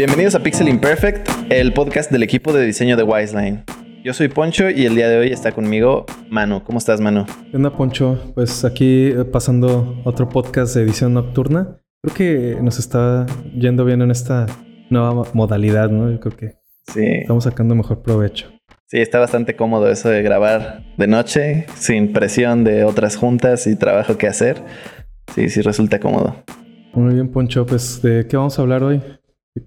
[0.00, 3.64] Bienvenidos a Pixel Imperfect, el podcast del equipo de diseño de Wiseline.
[4.02, 6.64] Yo soy Poncho y el día de hoy está conmigo Manu.
[6.64, 7.26] ¿Cómo estás, Manu?
[7.50, 8.18] ¿Qué onda, Poncho?
[8.34, 11.82] Pues aquí eh, pasando otro podcast de edición nocturna.
[12.02, 14.46] Creo que nos está yendo bien en esta
[14.88, 16.10] nueva modalidad, ¿no?
[16.10, 16.54] Yo creo que
[16.90, 17.04] Sí.
[17.04, 18.48] estamos sacando mejor provecho.
[18.86, 23.76] Sí, está bastante cómodo eso de grabar de noche, sin presión de otras juntas y
[23.76, 24.64] trabajo que hacer.
[25.34, 26.36] Sí, sí resulta cómodo.
[26.94, 27.66] Muy bien, Poncho.
[27.66, 29.02] Pues, ¿de qué vamos a hablar hoy?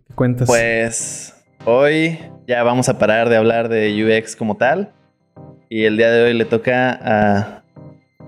[0.08, 0.48] ¿Qué cuentas?
[0.48, 1.34] Pues
[1.66, 4.92] hoy ya vamos a parar de hablar de UX como tal.
[5.70, 7.64] Y el día de hoy le toca a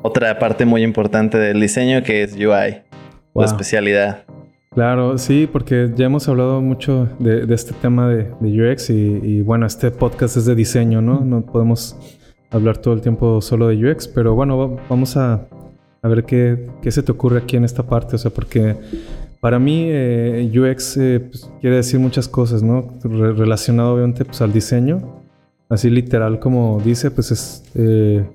[0.01, 2.81] otra parte muy importante del diseño que es UI,
[3.33, 3.43] Wow.
[3.43, 4.23] la especialidad.
[4.73, 9.20] Claro, sí, porque ya hemos hablado mucho de, de este tema de, de UX y,
[9.23, 11.21] y, bueno, este podcast es de diseño, ¿no?
[11.21, 11.95] No podemos
[12.51, 15.41] hablar todo el tiempo solo de UX, pero bueno, va- vamos a,
[16.01, 18.75] a ver qué, qué se te ocurre aquí en esta parte, o sea, porque
[19.46, 22.91] para mí eh, UX eh, pues, quiere decir muchas cosas, ¿no?
[23.04, 25.21] Re- relacionado obviamente pues, al diseño,
[25.70, 28.26] así literal como dice, pues es eh,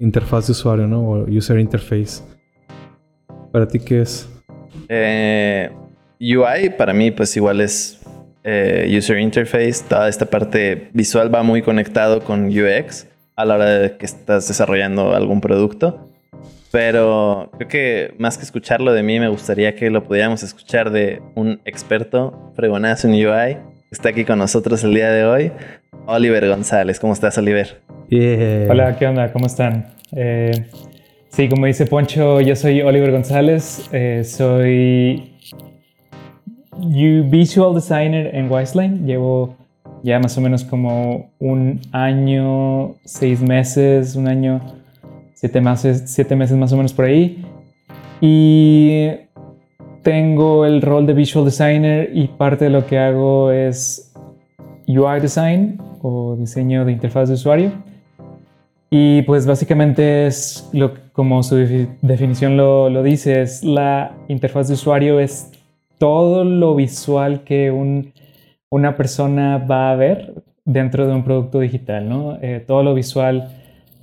[0.00, 1.00] interfaz de usuario, ¿no?
[1.10, 2.22] O user interface.
[3.52, 4.26] ¿Para ti qué es?
[6.18, 8.00] UI para mí pues igual es
[8.42, 9.84] User Interface.
[9.86, 14.48] Toda esta parte visual va muy conectado con UX a la hora de que estás
[14.48, 16.08] desarrollando algún producto.
[16.76, 21.22] Pero creo que más que escucharlo de mí, me gustaría que lo pudiéramos escuchar de
[21.34, 23.56] un experto fregonazo en UI.
[23.90, 25.52] Está aquí con nosotros el día de hoy,
[26.04, 27.00] Oliver González.
[27.00, 27.80] ¿Cómo estás, Oliver?
[28.10, 28.66] Yeah.
[28.68, 29.32] Hola, ¿qué onda?
[29.32, 29.86] ¿Cómo están?
[30.14, 30.66] Eh,
[31.30, 35.32] sí, como dice Poncho, yo soy Oliver González, eh, soy
[36.76, 39.06] Visual Designer en Wiseline.
[39.06, 39.56] Llevo
[40.02, 44.60] ya más o menos como un año, seis meses, un año,
[45.36, 47.44] siete meses, siete meses más o menos por ahí.
[48.20, 49.08] Y
[50.02, 54.12] tengo el rol de Visual Designer y parte de lo que hago es
[54.88, 57.72] UI Design o diseño de interfaz de usuario.
[58.88, 64.68] Y pues básicamente es lo, como su defi- definición lo, lo dice, es la interfaz
[64.68, 65.50] de usuario, es
[65.98, 68.12] todo lo visual que un-
[68.70, 72.38] una persona va a ver dentro de un producto digital, ¿no?
[72.40, 73.50] Eh, todo lo visual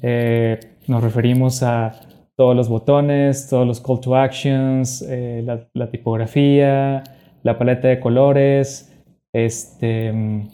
[0.01, 1.93] eh, nos referimos a
[2.35, 7.03] todos los botones, todos los call to actions, eh, la, tipografía,
[7.43, 8.91] la paleta de colores,
[9.33, 10.49] este, mm,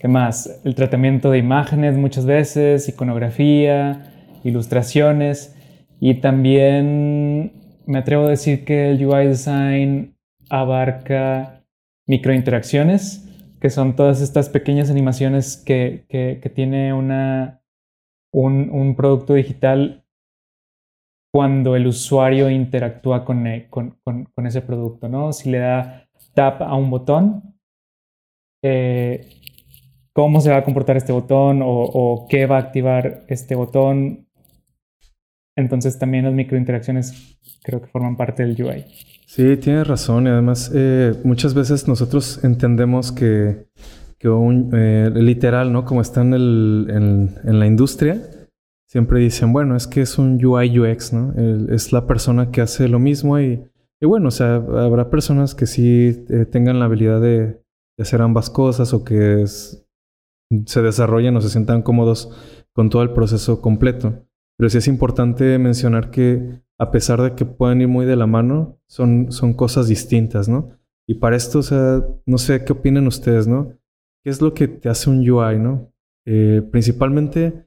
[0.00, 0.60] ¿Qué más?
[0.64, 4.02] El tratamiento de imágenes muchas veces, iconografía,
[4.42, 5.54] ilustraciones
[6.00, 7.52] y también
[7.86, 10.16] me atrevo a decir que el UI design
[10.50, 11.64] abarca
[12.08, 13.28] microinteracciones,
[13.60, 17.61] que son todas estas pequeñas animaciones que- que tiene una,
[18.32, 20.04] un, un producto digital
[21.34, 25.32] cuando el usuario interactúa con, e- con- con- con ese producto, ¿no?
[25.32, 27.54] Si le da tap a un botón,
[28.64, 29.28] eh,
[30.14, 34.28] cómo se va a comportar este botón o, o qué va a activar este botón.
[35.56, 38.84] Entonces también las microinteracciones creo que forman parte del UI.
[39.26, 40.26] Sí, tienes razón.
[40.26, 43.66] Y además, eh, muchas veces nosotros entendemos que,
[44.22, 45.84] que un eh, literal, ¿no?
[45.84, 48.22] Como está en, la industria,
[48.88, 51.34] siempre dicen, bueno, es que es un UI UX, ¿no?
[51.68, 53.64] Es la persona que hace lo mismo y,
[54.00, 57.60] y bueno, o sea, habrá personas que sí eh, tengan la habilidad de,
[57.98, 62.30] hacer ambas cosas o que se desarrollen o se sientan cómodos
[62.72, 64.24] con todo el proceso completo.
[64.56, 68.26] Pero sí es importante mencionar que a pesar de que pueden ir muy de la
[68.26, 70.70] mano, son, son cosas distintas, ¿no?
[71.08, 73.81] Y para esto, o sea, no sé qué opinan ustedes, ¿no?
[74.24, 75.92] ¿Qué es lo que te hace un UI, ¿no?
[76.26, 77.66] Eh, principalmente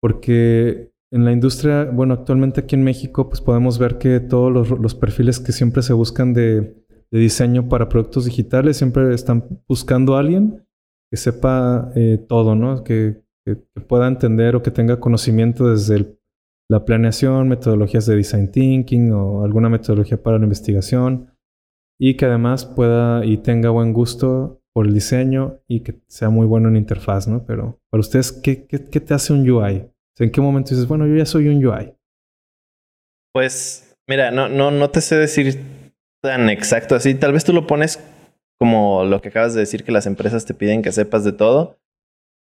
[0.00, 4.70] porque en la industria, bueno, actualmente aquí en México, pues podemos ver que todos los,
[4.70, 10.20] los perfiles que siempre se buscan de, diseño para productos digitales siempre están buscando a
[10.20, 10.66] alguien
[11.10, 12.82] que sepa eh, todo, ¿no?
[12.82, 13.20] Que,
[13.88, 16.16] pueda entender o que tenga conocimiento desde
[16.70, 21.34] la planeación, metodologías de design thinking o alguna metodología para la investigación
[22.00, 26.46] y que además pueda y tenga buen gusto por el diseño y que sea muy
[26.46, 27.44] bueno en interfaz, ¿no?
[27.44, 29.78] Pero para ustedes, ¿qué, qué, qué te hace un UI?
[29.78, 31.94] O sea, ¿En qué momento dices, bueno, yo ya soy un UI?
[33.34, 35.58] Pues mira, no, no, no te sé decir
[36.22, 37.14] tan exacto así.
[37.14, 38.02] Tal vez tú lo pones
[38.58, 41.80] como lo que acabas de decir, que las empresas te piden que sepas de todo.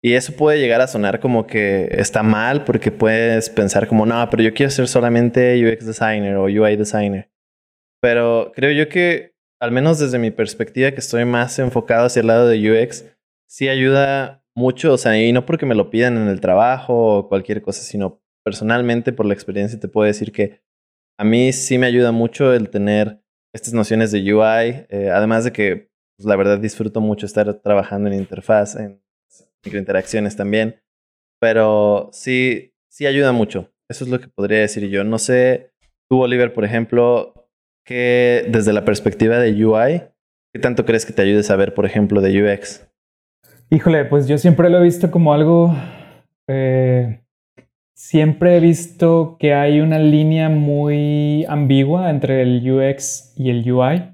[0.02, 4.28] Y eso puede llegar a sonar como que está mal porque puedes pensar como, no,
[4.30, 7.30] pero yo quiero ser solamente UX designer o UI designer.
[8.00, 12.26] Pero creo yo que, al menos desde mi perspectiva, que estoy más enfocado hacia el
[12.26, 13.04] lado de UX,
[13.48, 17.28] sí ayuda mucho, o sea, y no porque me lo pidan en el trabajo o
[17.28, 20.62] cualquier cosa, sino personalmente por la experiencia te puedo decir que
[21.18, 23.22] a mí sí me ayuda mucho el tener
[23.54, 28.08] estas nociones de UI, eh, además de que pues, la verdad disfruto mucho estar trabajando
[28.08, 29.02] en interfaz, en
[29.64, 30.80] microinteracciones también.
[31.40, 33.72] Pero sí, sí ayuda mucho.
[33.88, 35.04] Eso es lo que podría decir yo.
[35.04, 35.72] No sé,
[36.08, 37.35] tú, Oliver, por ejemplo,
[37.86, 40.02] que desde la perspectiva de UI,
[40.52, 42.86] ¿qué tanto crees que te ayude a saber, por ejemplo, de UX?
[43.70, 45.74] Híjole, pues yo siempre lo he visto como algo...
[46.48, 47.22] Eh,
[47.94, 54.12] siempre he visto que hay una línea muy ambigua entre el UX y el UI.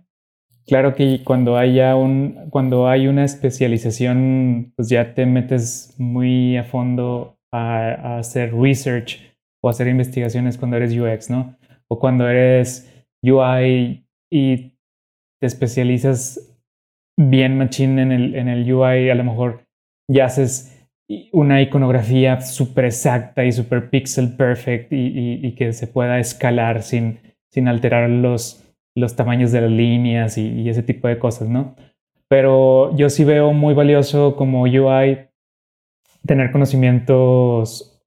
[0.66, 6.64] Claro que cuando haya un, cuando hay una especialización, pues ya te metes muy a
[6.64, 9.19] fondo a, hacer research
[9.60, 11.56] o hacer investigaciones cuando eres UX, ¿no?
[11.88, 12.92] O cuando eres
[13.22, 14.72] UI y
[15.40, 16.52] te especializas
[17.16, 19.66] bien machine en el, en el UI, a lo mejor
[20.08, 20.72] ya haces
[21.32, 27.20] una iconografía súper exacta y súper pixel perfect y, que se pueda escalar sin,
[27.50, 28.64] sin alterar los,
[28.94, 31.74] los tamaños de las líneas y, ese tipo de cosas, ¿no?
[32.28, 35.28] Pero yo sí veo muy valioso como UI
[36.26, 38.00] tener conocimientos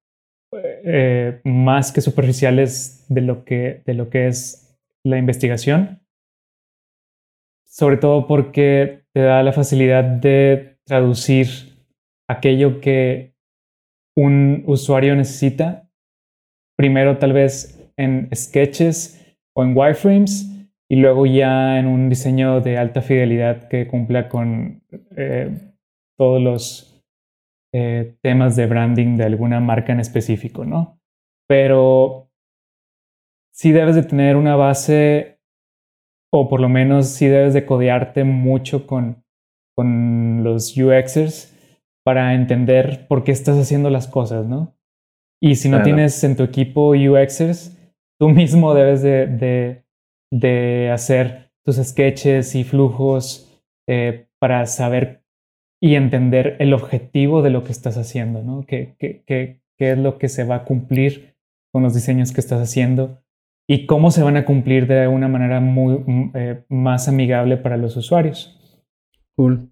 [0.51, 4.64] eh, más que superficiales de lo que, de lo que es
[5.05, 6.01] la investigación,
[7.63, 11.47] sobre todo porque te da la facilidad de traducir
[12.27, 13.35] aquello que
[14.17, 15.89] un usuario necesita,
[16.75, 20.51] primero tal vez en sketches o en wireframes
[20.89, 24.83] y luego ya en un diseño de alta fidelidad que cumpla con
[25.15, 25.73] eh,
[26.17, 27.03] todos los
[27.73, 30.99] eh, temas de branding de alguna marca en específico, ¿no?
[31.47, 32.24] Pero
[33.55, 35.39] sí debes de tener una base
[36.31, 39.23] o por lo menos sí debes de codearte mucho con,
[39.75, 41.53] con los UXers
[42.03, 44.75] para entender por qué estás haciendo las cosas, ¿no?
[45.41, 47.77] Y si no tienes en tu equipo UXers,
[48.19, 49.83] tú mismo debes de,
[50.31, 55.23] de, hacer tus sketches y flujos eh, para saber
[55.81, 58.65] y entender el objetivo de lo que estás haciendo, ¿no?
[58.65, 61.35] ¿Qué, qué, qué, qué es lo que se va a cumplir
[61.71, 63.24] con los diseños que estás haciendo
[63.67, 67.77] y cómo se van a cumplir de una manera muy, mm, eh, más amigable para
[67.77, 68.59] los usuarios.
[69.35, 69.69] Cool.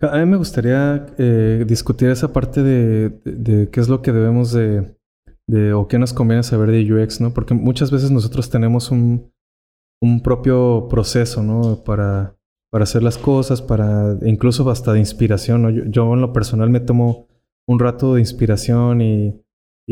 [0.00, 4.94] A mí me gustaría eh, discutir esa parte de, qué es lo que debemos de,
[5.74, 7.34] o qué nos conviene saber de UX, ¿no?
[7.34, 9.30] Porque muchas veces nosotros tenemos un,
[10.22, 11.82] propio proceso, ¿no?
[11.84, 12.34] Para,
[12.72, 15.70] hacer las cosas, para incluso hasta de inspiración, ¿no?
[15.70, 17.26] Yo, en lo personal me tomo
[17.68, 19.38] un rato de inspiración y,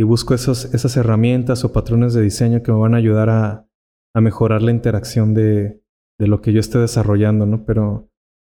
[0.02, 3.68] busco esos, esas herramientas o patrones de diseño que me van a ayudar a,
[4.14, 5.82] a mejorar la interacción de,
[6.18, 7.64] de lo que yo esté desarrollando, ¿no?
[7.64, 8.08] Pero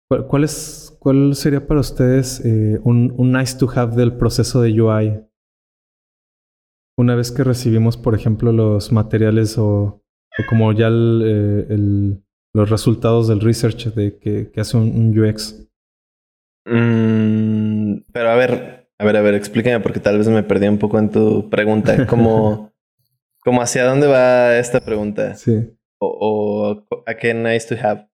[0.09, 0.47] ¿Cuál,
[0.99, 5.23] cuál sería para ustedes eh, un, nice to have del proceso de UI?
[6.97, 10.03] Una vez que recibimos, por ejemplo, los materiales o,
[10.49, 12.17] como ya eh,
[12.55, 15.69] los resultados del research de que, hace un, UX.
[16.65, 20.79] Mm, pero a ver, a ver, a ver, explícame porque tal vez me perdí un
[20.79, 22.07] poco en tu pregunta.
[22.07, 22.73] ¿Cómo,
[23.41, 25.35] cómo hacia dónde va esta pregunta?
[25.35, 25.71] Sí.
[26.01, 28.09] O, o a qué nice to have.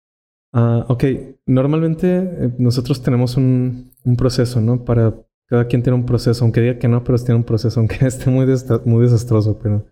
[0.57, 1.05] Ah, ok,
[1.47, 4.85] normalmente eh, nosotros tenemos un, proceso, ¿no?
[4.85, 5.13] Para
[5.49, 8.31] cada quien tiene un proceso, aunque diga que no, pero tiene un proceso, aunque esté
[8.31, 8.47] muy,
[8.85, 9.85] muy desastroso, pero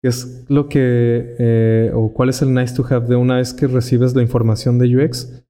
[0.00, 3.52] ¿qué es lo que, eh, o cuál es el nice to have de una vez
[3.52, 5.44] que recibes la información de UX?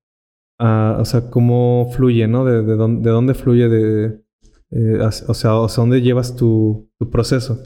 [0.58, 2.46] Ah, o sea, cómo fluye, ¿no?
[2.46, 4.22] De, de, dónde, fluye, de,
[4.70, 7.58] eh, o sea, o sea, dónde llevas tu, tu proceso.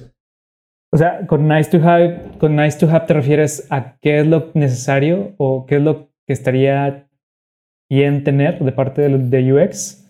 [0.92, 4.26] O sea, con nice to have, con nice to have te refieres a qué es
[4.26, 7.08] lo necesario o qué es lo que estaría
[7.88, 10.08] bien tener de parte de, UX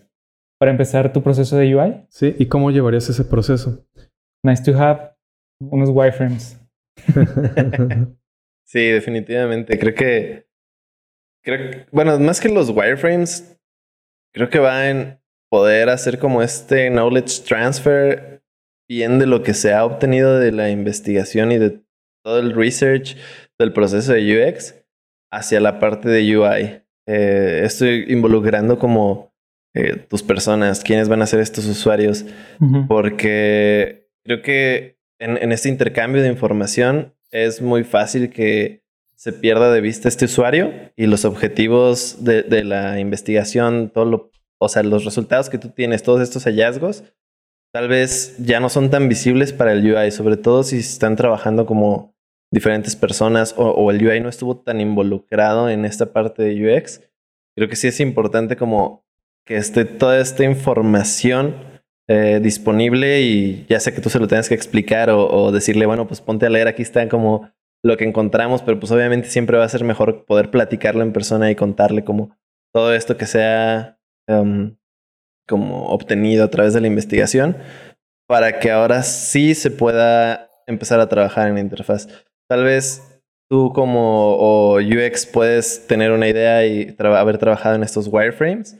[0.58, 2.06] para empezar tu proceso de UI?
[2.08, 3.86] Sí, ¿y cómo llevarías ese proceso?
[4.42, 5.12] Nice to have
[5.60, 6.58] unos wireframes.
[8.66, 9.78] sí, definitivamente.
[9.78, 10.46] Creo que,
[11.42, 13.58] creo bueno, más que los wireframes,
[14.34, 15.19] creo que va en
[15.50, 18.42] poder hacer como este knowledge transfer
[18.88, 21.80] bien de lo que se ha obtenido de la investigación y de
[22.24, 23.16] todo el research
[23.58, 24.74] del proceso de UX
[25.32, 26.82] hacia la parte de UI.
[27.06, 29.32] Eh, estoy involucrando como
[29.74, 32.24] eh, tus personas, quiénes van a ser estos usuarios,
[32.88, 38.82] porque creo que en, este intercambio de información es muy fácil que
[39.14, 44.29] se pierda de vista este usuario y los objetivos de, la investigación, todo lo,
[44.60, 47.04] o sea, los resultados que tú tienes, todos estos hallazgos,
[47.72, 51.66] tal vez ya no son tan visibles para el UI, sobre todo si están trabajando
[51.66, 52.14] como
[52.52, 57.00] diferentes personas o, el UI no estuvo tan involucrado en esta parte de UX,
[57.56, 59.06] creo que sí es importante como
[59.46, 61.54] que esté toda esta información
[62.08, 66.06] eh, disponible y ya sea que tú se lo tengas que explicar o, decirle, bueno,
[66.08, 67.50] pues ponte a leer, aquí está como
[67.82, 71.50] lo que encontramos, pero pues obviamente siempre va a ser mejor poder platicarlo en persona
[71.50, 72.36] y contarle como
[72.74, 73.99] todo esto que sea
[74.30, 74.76] em,
[75.48, 77.56] como obtenido a través de la investigación
[78.28, 82.06] para que ahora sí se pueda empezar a trabajar en la interfaz.
[82.48, 83.02] Tal vez
[83.50, 88.78] tú como UX puedes tener una idea y haber trabajado en estos wireframes,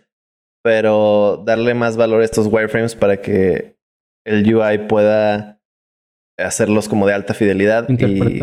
[0.63, 3.77] pero darle más valor a estos wireframes para que
[4.25, 5.61] el UI pueda
[6.39, 7.89] hacerlos como de alta fidelidad.
[7.89, 8.41] Y...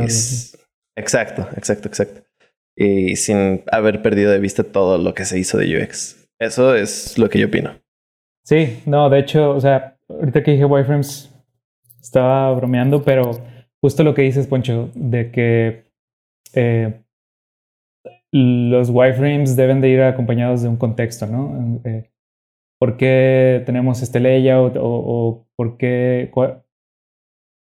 [0.97, 2.23] Exacto, exacto, exacto.
[2.75, 6.26] Y sin haber perdido de vista todo lo que se hizo de UX.
[6.39, 7.71] Eso es lo que yo opino.
[8.43, 11.33] Sí, no, de hecho, o sea, ahorita que dije wireframes,
[12.01, 13.31] estaba bromeando, pero
[13.81, 15.83] justo lo que dices, Poncho, de que
[16.53, 17.01] eh,
[18.31, 21.79] los wireframes deben de ir acompañados de un contexto, ¿no?
[21.83, 22.09] Eh,
[22.79, 26.31] ¿Por qué tenemos este layout o, por qué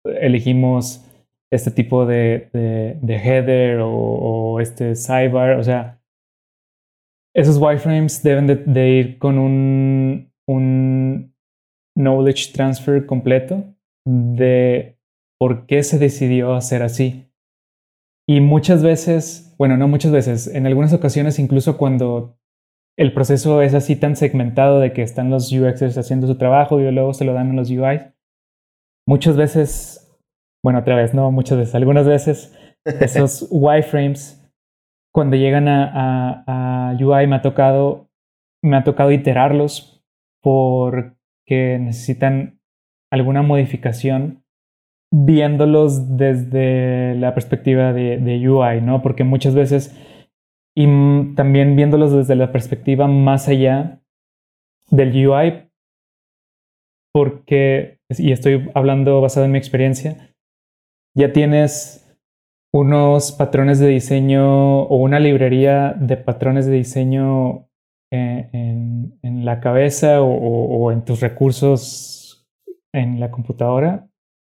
[0.05, 1.05] elegimos
[1.51, 2.49] este tipo de,
[3.03, 5.59] header o, este sidebar?
[5.59, 6.01] O sea,
[7.35, 11.35] esos wireframes deben de, ir con un, un
[11.97, 13.75] knowledge transfer completo
[14.07, 14.99] de
[15.39, 17.29] por qué se decidió hacer así.
[18.29, 22.39] Y muchas veces, bueno, no muchas veces, en algunas ocasiones incluso cuando
[22.99, 26.91] el proceso es así tan segmentado de que están los UXers haciendo su trabajo y
[26.91, 28.01] luego se lo dan a los UI,
[29.09, 30.17] muchas veces,
[30.63, 34.42] bueno, otra vez, no muchas veces, algunas veces esos wireframes,
[35.13, 38.09] cuando llegan a, a UI me ha tocado,
[38.63, 40.03] me ha tocado iterarlos
[40.43, 42.61] porque necesitan
[43.11, 44.43] alguna modificación
[45.13, 49.03] viéndolos desde la perspectiva de, UI, ¿no?
[49.03, 49.95] Porque muchas veces,
[50.75, 50.87] y
[51.35, 54.01] también viéndolos desde la perspectiva más allá
[54.91, 55.69] del UI,
[57.13, 60.35] porque, y estoy hablando basado en mi experiencia,
[61.15, 62.02] ya tienes
[62.73, 67.69] unos patrones de diseño o una librería de patrones de diseño
[68.13, 72.49] eh, en, la cabeza o en tus recursos
[72.95, 74.07] en la computadora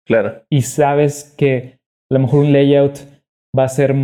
[0.06, 0.42] Claro.
[0.50, 1.78] Y sabes que
[2.10, 2.98] a lo mejor un layout
[3.56, 3.94] va a ser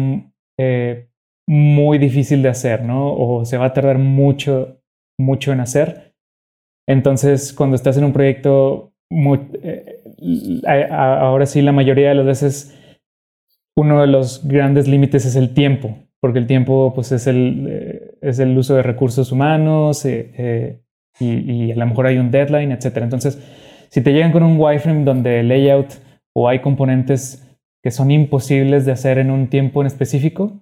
[0.59, 1.09] eh,
[1.47, 3.15] muy difícil de hacer, ¿no?
[3.15, 4.81] O se va a tardar mucho,
[5.19, 6.15] mucho en hacer.
[6.89, 8.93] Entonces, cuando estás en un proyecto,
[9.63, 10.03] eh,
[10.91, 12.80] ahora sí, la mayoría de las veces,
[13.81, 18.19] uno de los grandes límites es el tiempo, porque el tiempo pues, es, el, eh,
[18.21, 20.31] es el uso de recursos humanos y,
[21.19, 22.99] y, a lo mejor hay un deadline, etc.
[22.99, 23.39] Entonces,
[23.91, 25.95] si te llegan con un wireframe donde el layout
[26.35, 27.47] o hay componentes
[27.83, 30.61] que son imposibles de hacer en un tiempo en específico,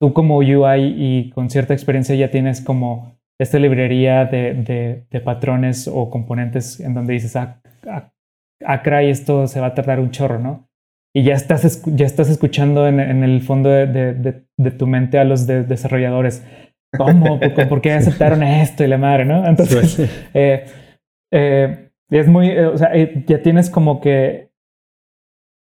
[0.00, 6.10] tú como UI y con cierta experiencia ya tienes como esta librería de, patrones o
[6.10, 8.12] componentes en donde dices, ah, ah,
[8.64, 10.69] ah esto se va a tardar un chorro, ¿no?
[11.12, 14.44] Y ya estás, ya estás escuchando en, el fondo de,
[14.78, 16.46] tu mente a los desarrolladores.
[16.96, 17.40] ¿Cómo?
[17.68, 19.46] ¿Por, qué aceptaron esto y la madre, no?
[19.46, 19.98] Entonces,
[20.34, 20.64] eh,
[21.32, 24.50] eh, y es muy, eh, o sea, eh, ya tienes como que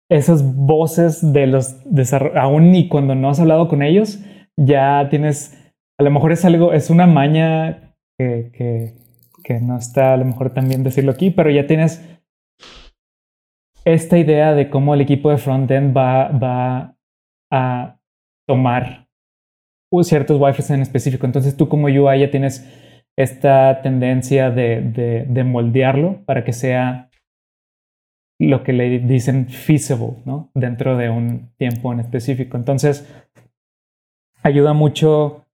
[0.10, 4.24] esas voces de los desarrolladores, aún y cuando no has hablado con ellos,
[4.58, 8.96] ya tienes, a lo mejor es algo, es una maña que, que,
[9.43, 12.18] que no está a lo mejor también decirlo aquí, pero ya tienes
[13.93, 16.96] esta idea de cómo el equipo de frontend va, va
[17.51, 18.00] a
[18.48, 19.08] tomar
[20.03, 21.25] ciertos wireframes en específico.
[21.25, 22.67] Entonces tú como UI ya tienes
[23.17, 27.10] esta tendencia de, de, moldearlo para que sea
[28.39, 30.50] lo que le dicen feasible, ¿no?
[30.53, 32.55] Dentro de un tiempo en específico.
[32.55, 33.05] Entonces,
[34.41, 35.46] ayuda mucho,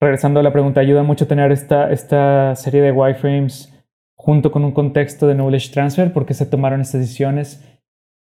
[0.00, 3.71] regresando a la pregunta, ayuda mucho tener esta, esta serie de wireframes
[4.16, 7.64] junto con un contexto de knowledge transfer porque se tomaron estas decisiones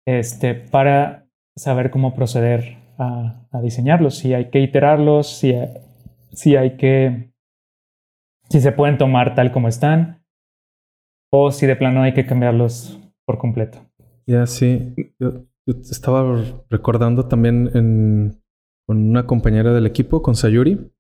[0.07, 5.55] este, para saber cómo proceder a, diseñarlos, si hay que iterarlos, si,
[6.33, 7.31] si hay que
[8.51, 10.23] si se pueden tomar tal como están
[11.33, 13.79] o si de plano hay que cambiarlos por completo.
[14.27, 14.95] Ya, sí.
[15.19, 18.41] Yo, estaba recordando también
[18.87, 20.91] con una compañera del equipo, con Sayuri.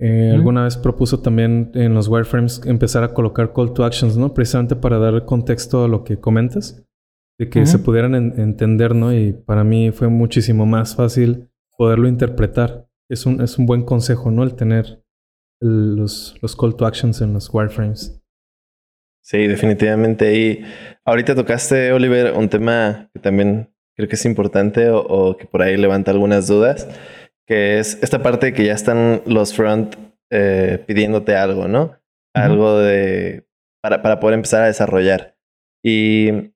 [0.00, 4.34] Eh, alguna vez propuso también en los wireframes empezar a colocar call to actions, ¿no?
[4.34, 6.84] Precisamente para dar contexto a lo que comentas,
[7.38, 9.12] de que se pudieran entender, ¿no?
[9.12, 12.88] Y para mí fue muchísimo más fácil poderlo interpretar.
[13.08, 14.42] Es un, es un buen consejo, ¿no?
[14.42, 15.04] El tener
[15.60, 18.20] los, los call to actions en los wireframes.
[19.22, 20.38] Sí, definitivamente.
[20.38, 20.64] Y
[21.04, 25.76] ahorita tocaste, Oliver, un tema que también creo que es importante o, que por ahí
[25.76, 26.88] levanta algunas dudas,
[27.46, 29.96] que es esta parte de que ya están los front
[30.30, 31.98] eh, pidiéndote algo, ¿no?
[32.34, 33.46] Algo de
[33.82, 35.36] para, para poder empezar a desarrollar.
[35.84, 36.52] Y,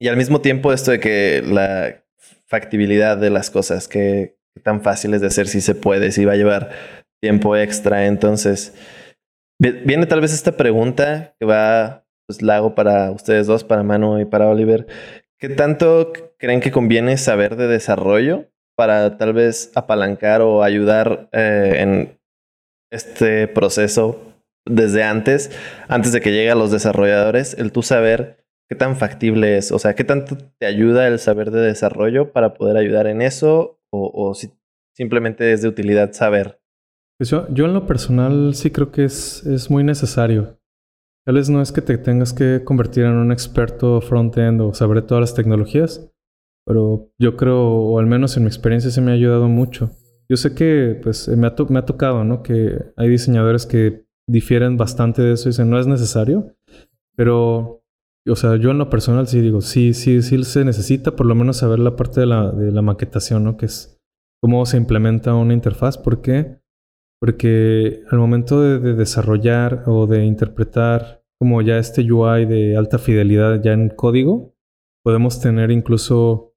[0.00, 2.04] y al mismo tiempo esto de que la
[2.46, 6.36] factibilidad de las cosas, que, tan fáciles de hacer, si se puede, si va a
[6.36, 6.70] llevar
[7.20, 8.06] tiempo extra.
[8.06, 8.74] Entonces,
[9.58, 14.20] viene tal vez esta pregunta que va, pues la hago para ustedes dos, para Manu
[14.20, 14.86] y para Oliver.
[15.38, 21.76] ¿Qué tanto creen que conviene saber de desarrollo para tal vez apalancar o ayudar eh,
[21.78, 22.18] en
[22.90, 24.20] este proceso
[24.66, 25.50] desde antes,
[25.88, 29.78] antes de que llegue a los desarrolladores, el tú saber qué tan factible es, o
[29.78, 34.34] sea, qué tanto te ayuda el saber de desarrollo para poder ayudar en eso o,
[34.34, 34.50] si
[34.94, 36.60] simplemente es de utilidad saber.
[37.18, 40.58] Pues yo, en lo personal sí creo que es, es muy necesario.
[41.24, 45.02] Tal vez no es que te tengas que convertir en un experto front-end o saber
[45.02, 46.12] todas las tecnologías,
[46.66, 49.90] pero yo creo, o al menos en mi experiencia, se me ha ayudado mucho.
[50.28, 52.42] Yo sé que pues me ha, me ha tocado, ¿no?
[52.42, 56.56] Que hay diseñadores que difieren bastante de eso y dicen, no es necesario,
[57.14, 57.84] pero,
[58.28, 61.36] o sea, yo en lo personal sí digo, sí, sí, sí se necesita por lo
[61.36, 63.56] menos saber la parte de la, de la maquetación, ¿no?
[63.56, 64.02] Que es
[64.42, 66.60] cómo se implementa una interfaz, ¿por qué?
[67.20, 72.98] Porque al momento de, de desarrollar o de interpretar como ya este UI de alta
[72.98, 74.56] fidelidad ya en código,
[75.04, 76.55] podemos tener incluso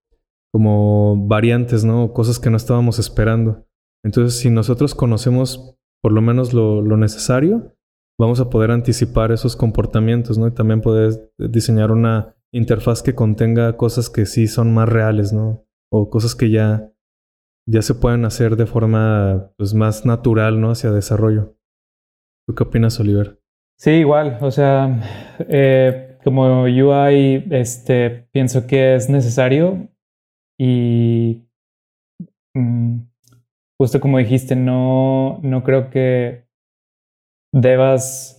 [0.51, 2.13] como variantes, ¿no?
[2.13, 3.65] Cosas que no estábamos esperando.
[4.03, 7.75] Entonces, si nosotros conocemos por lo menos lo, necesario,
[8.17, 10.47] vamos a poder anticipar esos comportamientos, ¿no?
[10.47, 15.65] Y también poder diseñar una interfaz que contenga cosas que sí son más reales, ¿no?
[15.91, 16.91] O cosas que ya,
[17.67, 20.71] ya se pueden hacer de forma pues, más natural, ¿no?
[20.71, 21.57] Hacia desarrollo.
[22.47, 23.39] ¿Tú qué opinas, Oliver?
[23.77, 24.37] Sí, igual.
[24.41, 25.01] O sea,
[25.39, 29.88] eh, como UI, este, pienso que es necesario
[30.59, 31.47] y
[32.53, 32.99] mm,
[33.79, 36.43] justo como dijiste, no, no creo que
[37.53, 38.35] debas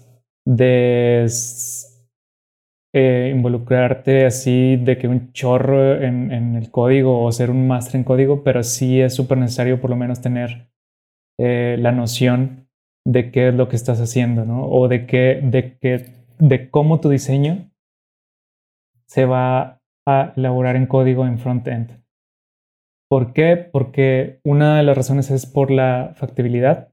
[0.46, 1.26] de
[2.92, 7.96] eh, involucrarte así de que un chorro en, en, el código o ser un máster
[7.96, 10.70] en código, pero sí es súper necesario por lo menos tener
[11.38, 12.68] eh, la noción
[13.06, 14.66] de qué es lo que estás haciendo, ¿no?
[14.66, 16.04] O de qué, de qué,
[16.38, 17.70] de cómo tu diseño
[19.06, 21.99] se va a elaborar en código en front-end.
[23.11, 23.57] ¿Por qué?
[23.57, 26.92] Porque una de las razones es por la factibilidad.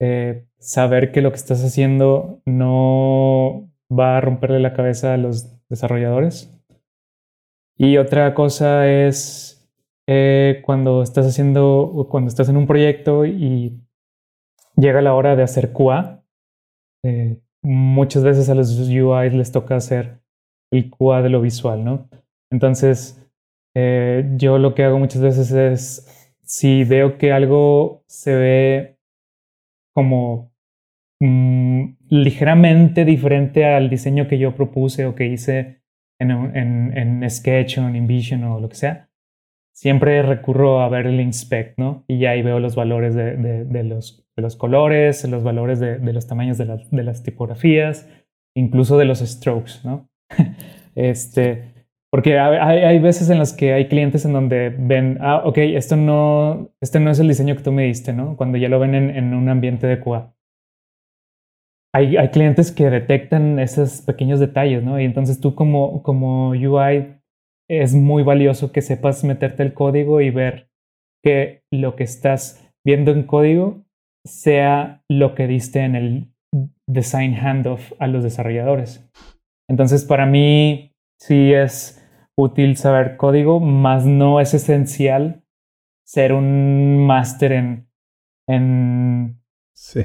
[0.00, 5.58] Eh, saber que lo que estás haciendo no va a romperle la cabeza a los
[5.68, 6.56] desarrolladores.
[7.76, 9.68] Y otra cosa es
[10.06, 13.80] eh, cuando estás haciendo, cuando estás en un proyecto y
[14.76, 16.22] llega la hora de hacer QA,
[17.04, 20.20] eh, muchas veces a los UIs les toca hacer
[20.72, 22.08] el QA de lo visual, ¿no?
[22.52, 23.20] Entonces,
[23.74, 28.98] eh, yo lo que hago muchas veces es, si veo que algo se ve
[29.94, 30.52] como
[31.20, 35.82] mm, ligeramente diferente al diseño que yo propuse o que hice
[36.18, 36.30] en,
[36.96, 39.08] en, Sketch o en InVision o lo que sea,
[39.72, 42.04] siempre recurro a ver el inspect, ¿no?
[42.08, 46.26] Y ahí veo los valores de, de, los, de los, colores, los valores de, los
[46.26, 48.08] tamaños de, de las tipografías,
[48.54, 50.10] incluso de los strokes, ¿no?
[50.94, 51.69] este,
[52.10, 56.70] porque hay, veces en las que hay clientes en donde ven, ah, ok, esto no,
[56.80, 58.36] este no es el diseño que tú me diste, ¿no?
[58.36, 60.34] Cuando ya lo ven en, un ambiente de QA.
[61.94, 65.00] Hay, hay, clientes que detectan esos pequeños detalles, ¿no?
[65.00, 67.14] Y entonces tú como, como UI
[67.68, 70.68] es muy valioso que sepas meterte el código y ver
[71.22, 73.84] que lo que estás viendo en código
[74.26, 76.32] sea lo que diste en el
[76.88, 79.08] design handoff a los desarrolladores.
[79.68, 81.99] Entonces, para mí, sí es
[82.40, 85.44] útil saber código, más no es esencial
[86.04, 87.88] ser un máster en,
[88.48, 89.40] en,
[89.74, 90.04] sí.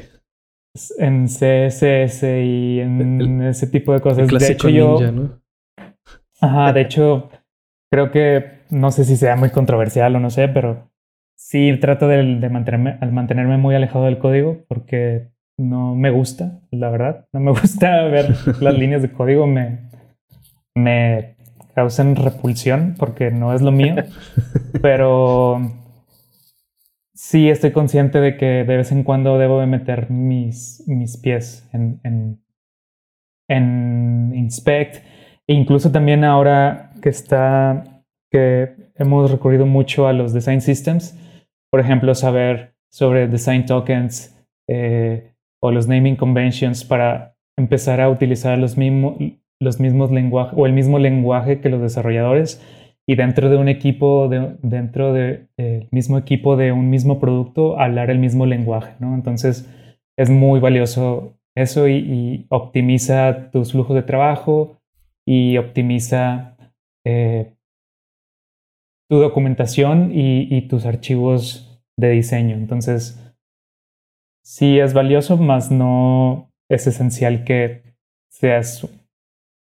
[0.99, 4.27] en CSS y en ese tipo de cosas.
[4.27, 5.11] de hecho, yo.
[5.11, 5.41] ¿no?
[6.41, 7.29] Ajá, de hecho,
[7.91, 10.91] creo que no sé si sea muy controversial o no sé, pero
[11.35, 17.27] sí trato de, mantenerme, mantenerme muy alejado del código porque no me gusta, la verdad.
[17.33, 19.89] No me gusta ver las líneas de código, me,
[20.75, 21.34] me
[21.75, 23.95] causen repulsión porque no es lo mío,
[24.81, 25.59] pero
[27.13, 31.69] sí estoy consciente de que de vez en cuando debo de meter mis, mis pies
[31.73, 32.41] en, en,
[33.49, 35.03] en Inspect.
[35.47, 37.83] E incluso también ahora que está,
[38.31, 41.19] que hemos recurrido mucho a los design systems,
[41.69, 44.35] por ejemplo, saber sobre design tokens
[44.67, 49.17] eh, o los naming conventions para empezar a utilizar los mismos,
[49.61, 52.61] los mismos lenguajes o el mismo lenguaje que los desarrolladores
[53.07, 55.47] y dentro de un equipo, de, dentro del
[55.91, 59.13] mismo equipo de un mismo producto, hablar el mismo lenguaje, ¿no?
[59.13, 59.69] Entonces
[60.17, 64.77] es muy valioso eso y, optimiza tus flujos de trabajo
[65.25, 66.57] y optimiza
[67.05, 67.53] eh,
[69.09, 72.55] tu documentación y, y, tus archivos de diseño.
[72.55, 73.21] Entonces,
[74.43, 77.83] sí es valioso, más no es esencial que
[78.29, 78.87] seas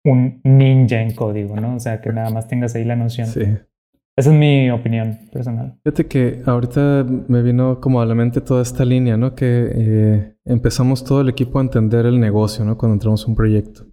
[0.10, 1.76] un ninja en código, ¿no?
[1.76, 3.28] O sea, que nada más tengas ahí la noción.
[3.28, 3.42] Sí.
[4.16, 5.78] Esa es mi opinión personal.
[5.84, 9.36] Fíjate que ahorita me vino como a la mente toda esta línea, ¿no?
[9.36, 12.78] Que eh, empezamos todo el equipo a entender el negocio, ¿no?
[12.78, 13.86] Cuando entramos a un proyecto.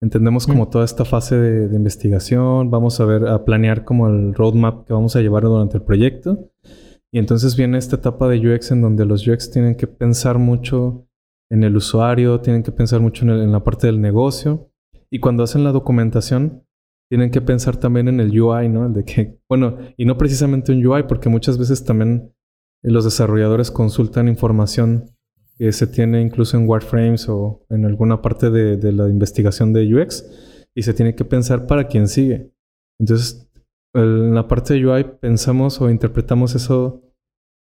[0.00, 0.70] Entendemos como Mm.
[0.70, 4.92] toda esta fase de, de investigación, vamos a ver, a planear como el roadmap que
[4.92, 6.50] vamos a llevar durante el proyecto.
[7.12, 11.08] Y entonces viene esta etapa de UX en donde los UX tienen que pensar mucho
[11.50, 14.70] en el usuario, tienen que pensar mucho en, el- en la parte del negocio.
[15.14, 16.64] Y cuando hacen la documentación,
[17.08, 18.86] tienen que pensar también en el UI, ¿no?
[18.86, 22.34] El de que, bueno, y no precisamente un UI, porque muchas veces también
[22.82, 25.14] eh, los desarrolladores consultan información
[25.56, 30.24] que se tiene incluso en Wireframes o en alguna parte de, la investigación de UX
[30.74, 32.52] y se tiene que pensar para quien sigue.
[32.98, 33.48] Entonces,
[33.94, 37.04] en la parte de UI pensamos o interpretamos eso,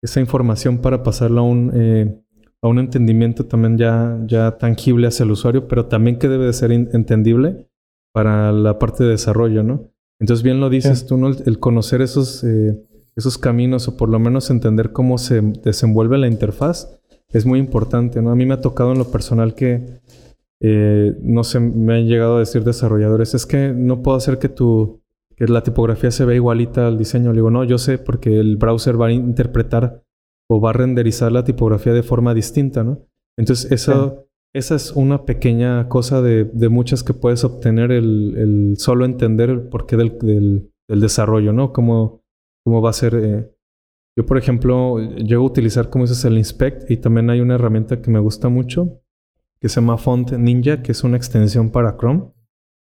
[0.03, 2.21] esa información para pasarla a un, eh,
[2.61, 6.53] a un entendimiento también ya, ya tangible hacia el usuario, pero también que debe de
[6.53, 7.67] ser entendible
[8.13, 9.91] para la parte de desarrollo, ¿no?
[10.19, 11.07] Entonces, bien lo dices Sí.
[11.07, 11.29] tú, ¿no?
[11.29, 12.77] El, el conocer esos, eh,
[13.15, 16.99] esos caminos o por lo menos entender cómo se desenvuelve la interfaz
[17.31, 18.31] es muy importante, ¿no?
[18.31, 19.85] A mí me ha tocado en lo personal que,
[20.59, 24.49] eh, no sé, me han llegado a decir desarrolladores, es que no puedo hacer que
[24.49, 24.99] tu,
[25.37, 27.29] que la tipografía se vea igualita al diseño.
[27.31, 30.03] Le digo, no, yo sé, porque el browser va a interpretar
[30.49, 33.05] o va a renderizar la tipografía de forma distinta, ¿no?
[33.37, 38.73] Entonces, eso, esa es una pequeña cosa de, de muchas que puedes obtener el, el
[38.77, 41.71] solo entender el porqué del, del, del desarrollo, ¿no?
[41.71, 42.21] Cómo,
[42.65, 43.15] cómo va a ser.
[43.15, 43.55] eh.
[44.17, 48.01] Yo, por ejemplo, llego a utilizar, como dices, el Inspect y también hay una herramienta
[48.01, 49.01] que me gusta mucho
[49.61, 52.31] que se llama Font Ninja, que es una extensión para Chrome.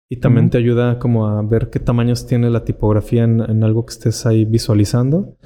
[0.08, 3.84] Y también te ayuda como a ver qué tamaños tiene la tipografía en, en algo
[3.86, 5.36] que estés ahí visualizando.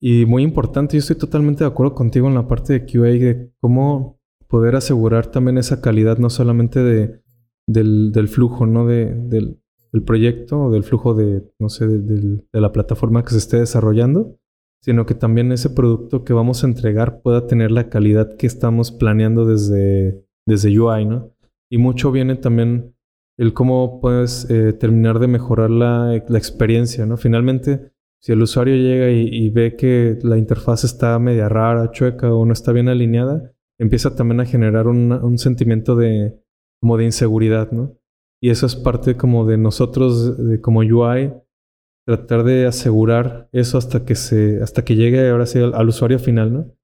[0.00, 3.52] Y muy importante, yo estoy totalmente de acuerdo contigo en la parte de QA, de
[3.60, 7.22] cómo poder asegurar también esa calidad, no solamente de,
[7.66, 8.86] del, del flujo, ¿no?
[8.86, 9.60] De, del,
[9.92, 12.00] del proyecto o del flujo de, no sé, de,
[12.52, 14.38] de la plataforma que se esté desarrollando,
[14.82, 18.92] sino que también ese producto que vamos a entregar pueda tener la calidad que estamos
[18.92, 21.32] planeando desde, desde UI, ¿no?
[21.70, 22.94] Y mucho viene también
[23.38, 27.16] el cómo puedes eh, terminar de mejorar la, la experiencia, ¿no?
[27.16, 27.92] Finalmente,
[28.26, 32.44] si el usuario llega y, y ve que la interfaz está media rara, chueca o
[32.44, 36.36] no está bien alineada, empieza también a generar un, un sentimiento de
[36.80, 37.96] como de inseguridad, ¿no?
[38.42, 41.34] Y eso es parte como de nosotros, de, como UI,
[42.04, 46.18] tratar de asegurar eso hasta que se, hasta que llegue ahora sí al, al usuario
[46.18, 46.74] final, ¿no?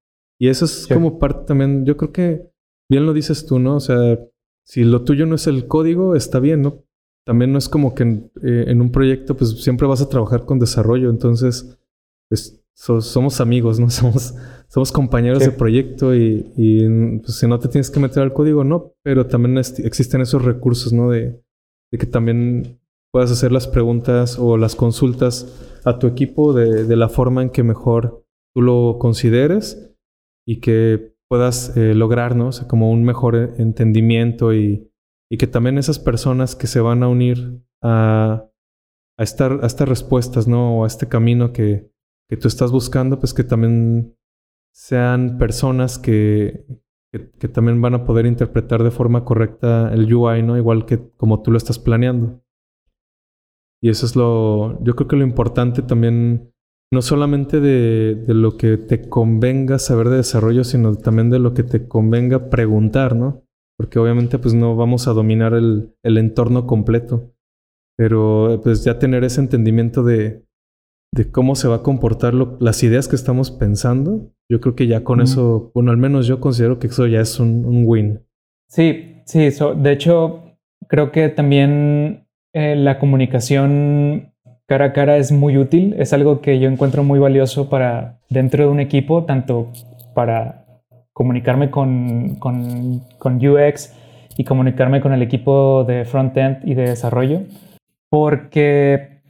[0.40, 0.94] Y eso es Sí.
[0.94, 2.52] como parte también, yo creo que
[2.88, 3.74] bien lo dices tú, ¿no?
[3.76, 4.16] O sea,
[4.64, 6.85] si lo tuyo no es el código, está bien, ¿no?
[7.24, 10.44] También no es como que en, eh, en un proyecto, pues siempre vas a trabajar
[10.44, 11.78] con desarrollo, entonces
[12.28, 13.88] pues, so- somos amigos, ¿no?
[13.90, 14.35] Somos,
[14.68, 15.50] somos compañeros Sí.
[15.50, 19.26] de proyecto y, y, pues, si no te tienes que meter al código, no, pero
[19.26, 21.11] también existen esos recursos, ¿no?
[21.11, 21.40] De,
[21.92, 22.80] de que también
[23.12, 27.50] puedas hacer las preguntas o las consultas a tu equipo de, de la forma en
[27.50, 29.94] que mejor tú lo consideres
[30.46, 32.48] y que puedas eh, lograr, ¿no?
[32.48, 34.88] O sea, como un mejor entendimiento y,
[35.33, 38.51] y que también esas personas que se van a unir a,
[39.18, 40.77] a, estar, a estas respuestas, ¿no?
[40.77, 41.90] O a este camino que,
[42.29, 44.14] que tú estás buscando, pues que también
[44.75, 46.66] sean personas que,
[47.11, 50.59] que, también van a poder interpretar de forma correcta el UI, ¿no?
[50.59, 52.42] Igual que como tú lo estás planeando.
[53.81, 56.53] Y eso es lo, yo creo que lo importante también,
[56.92, 61.55] no solamente de, de lo que te convenga saber de desarrollo, sino también de lo
[61.55, 63.47] que te convenga preguntar, ¿no?
[63.83, 67.33] Porque obviamente pues no vamos a dominar el, el entorno completo,
[67.99, 70.45] pero pues ya tener ese entendimiento de,
[71.12, 74.87] de cómo se va a comportar lo- las ideas que estamos pensando, yo creo que
[74.87, 78.21] ya con eso, bueno, al menos yo considero que eso ya es un, un win.
[78.68, 80.45] Sí, sí, so- de hecho,
[80.87, 84.33] creo que también eh, la comunicación
[84.68, 88.62] cara a cara es muy útil, es algo que yo encuentro muy valioso para dentro
[88.62, 89.73] de un equipo, tanto
[90.14, 90.62] para
[91.14, 93.94] comunicarme con, con, con UX
[94.37, 97.42] y comunicarme con el equipo de front-end y de desarrollo,
[98.11, 99.20] porque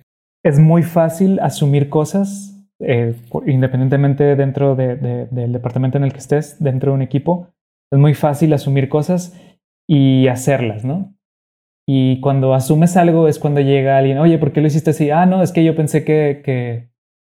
[0.45, 3.15] es muy fácil asumir cosas, eh,
[3.47, 7.49] independientemente dentro de- de- del departamento en el que estés, dentro de un equipo,
[7.93, 9.39] es muy fácil asumir cosas
[9.89, 11.15] y hacerlas, ¿no?
[11.87, 15.11] Y cuando asumes algo es cuando llega alguien, oye, ¿por qué lo hiciste así?
[15.11, 16.89] Ah, no, es que yo pensé que, que,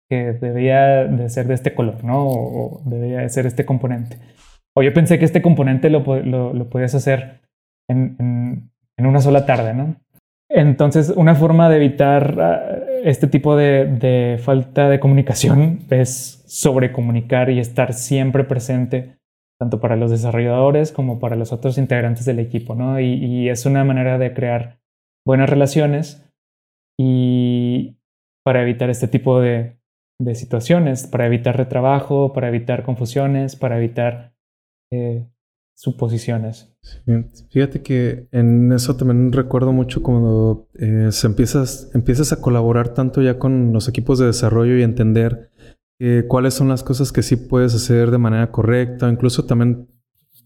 [0.10, 2.28] que debía de ser de este color, ¿no?
[2.28, 4.18] O, debía de ser este componente.
[4.76, 7.42] O yo pensé que este componente lo, lo, lo podías hacer
[7.90, 9.96] en, en, en una sola tarde, ¿no?
[10.50, 17.50] Entonces, una forma de evitar ah, este tipo de, de falta de comunicación es sobrecomunicar
[17.50, 19.18] y estar siempre presente
[19.60, 23.00] tanto para los desarrolladores como para los otros integrantes del equipo, ¿no?
[23.00, 24.80] Y, es una manera de crear
[25.26, 26.30] buenas relaciones
[27.00, 27.98] y
[28.44, 29.78] para evitar este tipo de,
[30.20, 34.34] de situaciones, para evitar retrabajo, para evitar confusiones, para evitar
[34.92, 35.28] eh,
[35.74, 36.74] suposiciones.
[37.50, 43.22] Fíjate que en eso también recuerdo mucho cuando eh, se empiezas, empiezas a colaborar tanto
[43.22, 45.52] ya con los equipos de desarrollo y entender
[46.00, 49.90] eh, cuáles son las cosas que sí puedes hacer de manera correcta, incluso también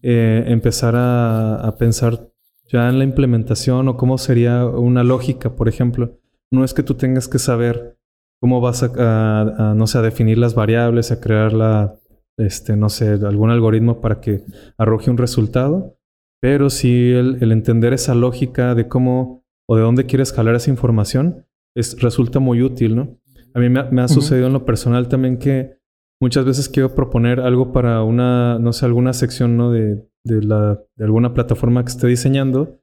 [0.02, 2.30] empezar a, pensar
[2.66, 6.18] ya en la implementación o cómo sería una lógica, por ejemplo.
[6.50, 7.99] No es que tú tengas que saber
[8.40, 11.94] cómo vas a, no sé, a definir las variables, a crear la,
[12.38, 14.42] este, no sé, algún algoritmo para que
[14.78, 15.98] arroje un resultado,
[16.40, 21.46] pero sí el, entender esa lógica de cómo o de dónde quieres jalar esa información
[21.76, 23.20] es, resulta muy útil, ¿no?
[23.52, 25.76] A mí me, ha sucedido en lo personal también que
[26.20, 29.70] muchas veces quiero proponer algo para una, no sé, alguna sección, ¿no?
[29.70, 32.79] De, de, la, de alguna plataforma que esté diseñando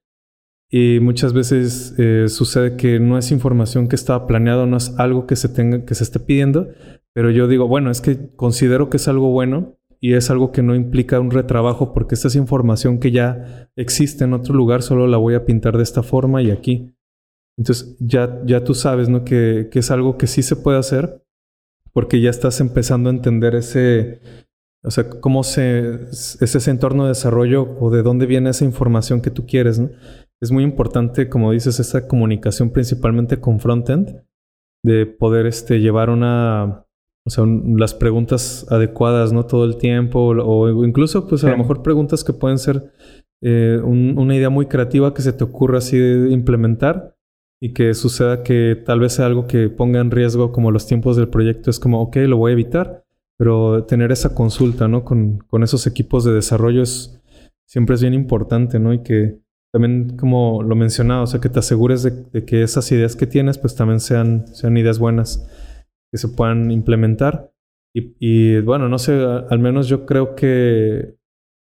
[0.70, 5.26] y muchas veces eh, sucede que no es información que estaba planeado, no es algo
[5.26, 6.68] que se tenga, que se esté pidiendo,
[7.14, 10.62] pero yo digo, bueno, es que considero que es algo bueno y es algo que
[10.62, 15.08] no implica un retrabajo porque esta es información que ya existe en otro lugar, solo
[15.08, 16.94] la voy a pintar de esta forma y aquí.
[17.58, 19.24] Entonces ya, ya tú sabes, ¿no?
[19.24, 21.24] Que, que es algo que sí se puede hacer
[21.92, 24.22] porque ya estás empezando a entender ese,
[24.84, 29.22] o sea, cómo se, es ese entorno de desarrollo o de dónde viene esa información
[29.22, 29.90] que tú quieres, ¿no?
[30.42, 34.22] Es muy importante, como dices, esa comunicación principalmente con frontend,
[34.84, 36.86] de poder este, llevar una,
[37.26, 39.46] o sea, las preguntas adecuadas, ¿no?
[39.46, 42.94] Todo el tiempo, o, incluso, pues a lo mejor preguntas que pueden ser
[43.42, 47.16] eh, una idea muy creativa que se te ocurra así de implementar
[47.60, 51.18] y que suceda que tal vez sea algo que ponga en riesgo como los tiempos
[51.18, 51.70] del proyecto.
[51.70, 53.04] Es como, ok, lo voy a evitar,
[53.38, 55.04] pero tener esa consulta, ¿no?
[55.04, 57.20] Con, con esos equipos de desarrollo es,
[57.66, 58.94] siempre es bien importante, ¿no?
[58.94, 59.40] Y que
[59.78, 63.28] también, como lo mencionaba, o sea, que te asegures de, de que esas ideas que
[63.28, 65.48] tienes, pues también sean, sean ideas buenas
[66.12, 67.52] que se puedan implementar.
[67.94, 69.14] Y, bueno, no sé,
[69.50, 71.16] al menos yo creo que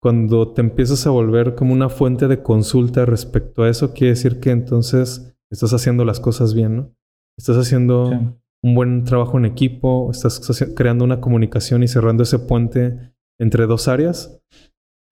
[0.03, 4.41] cuando te empiezas a volver como una fuente de consulta respecto a eso, quiere decir
[4.41, 6.95] que entonces estás haciendo las cosas bien, ¿no?
[7.39, 8.11] Estás haciendo
[8.63, 10.41] un buen trabajo en equipo, estás
[10.75, 14.41] creando una comunicación y cerrando ese puente entre dos áreas.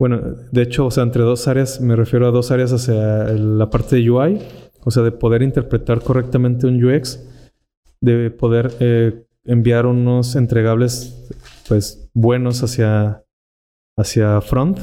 [0.03, 3.71] Bueno, de hecho, o sea, entre dos áreas me refiero a dos áreas hacia la
[3.71, 4.41] parte de UI,
[4.83, 7.25] o sea, de poder interpretar correctamente un UX
[8.01, 11.31] de poder eh, enviar unos entregables
[11.69, 13.25] pues buenos hacia,
[13.97, 14.81] hacia front.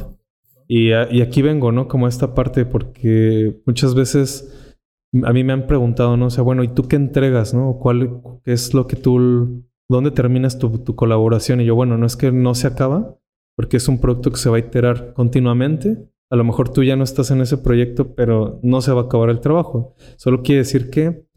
[0.69, 1.89] Y, aquí vengo, ¿no?
[1.89, 4.73] Como esta parte, porque muchas veces
[5.21, 6.27] a mí me han preguntado, ¿no?
[6.27, 7.77] O sea, bueno, ¿y tú qué entregas, no?
[7.77, 11.59] ¿Cuál qué es lo que tú, dónde terminas tu, tu colaboración?
[11.59, 13.19] Y yo, bueno, no es que no se acaba,
[13.59, 15.97] porque es un producto que se va a iterar continuamente.
[16.31, 19.03] A lo mejor tú ya no estás en ese proyecto, pero no se va a
[19.03, 19.95] acabar el trabajo.
[20.15, 21.27] Solo quiere decir que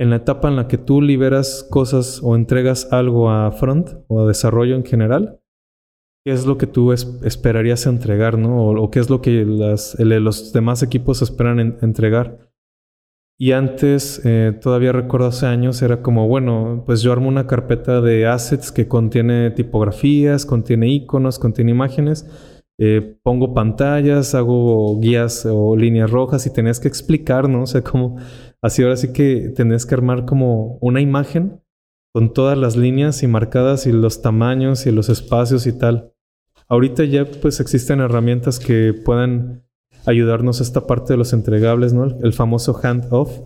[0.00, 4.22] en la etapa en la que tú liberas cosas o entregas algo a front o
[4.22, 5.42] a desarrollo en general,
[6.24, 8.66] ¿qué es lo que tú esperarías entregar, ¿no?
[8.68, 12.47] O, qué es lo que los demás equipos esperan entregar.
[13.40, 18.00] Y antes, eh, todavía recuerdo hace años, era como, bueno, pues yo armo una carpeta
[18.00, 22.28] de assets que contiene tipografías, contiene iconos, contiene imágenes,
[22.80, 27.62] eh, pongo pantallas, hago guías o líneas rojas y tenías que explicar, ¿no?
[27.62, 28.18] O sea, como
[28.60, 31.62] Así ahora sí que tenés que armar como una imagen
[32.12, 36.12] con todas las líneas y marcadas y los tamaños y los espacios y tal.
[36.68, 39.64] Ahorita ya pues existen herramientas que puedan
[40.08, 42.04] ayudarnos a esta parte de los entregables, ¿no?
[42.04, 43.40] El famoso handoff,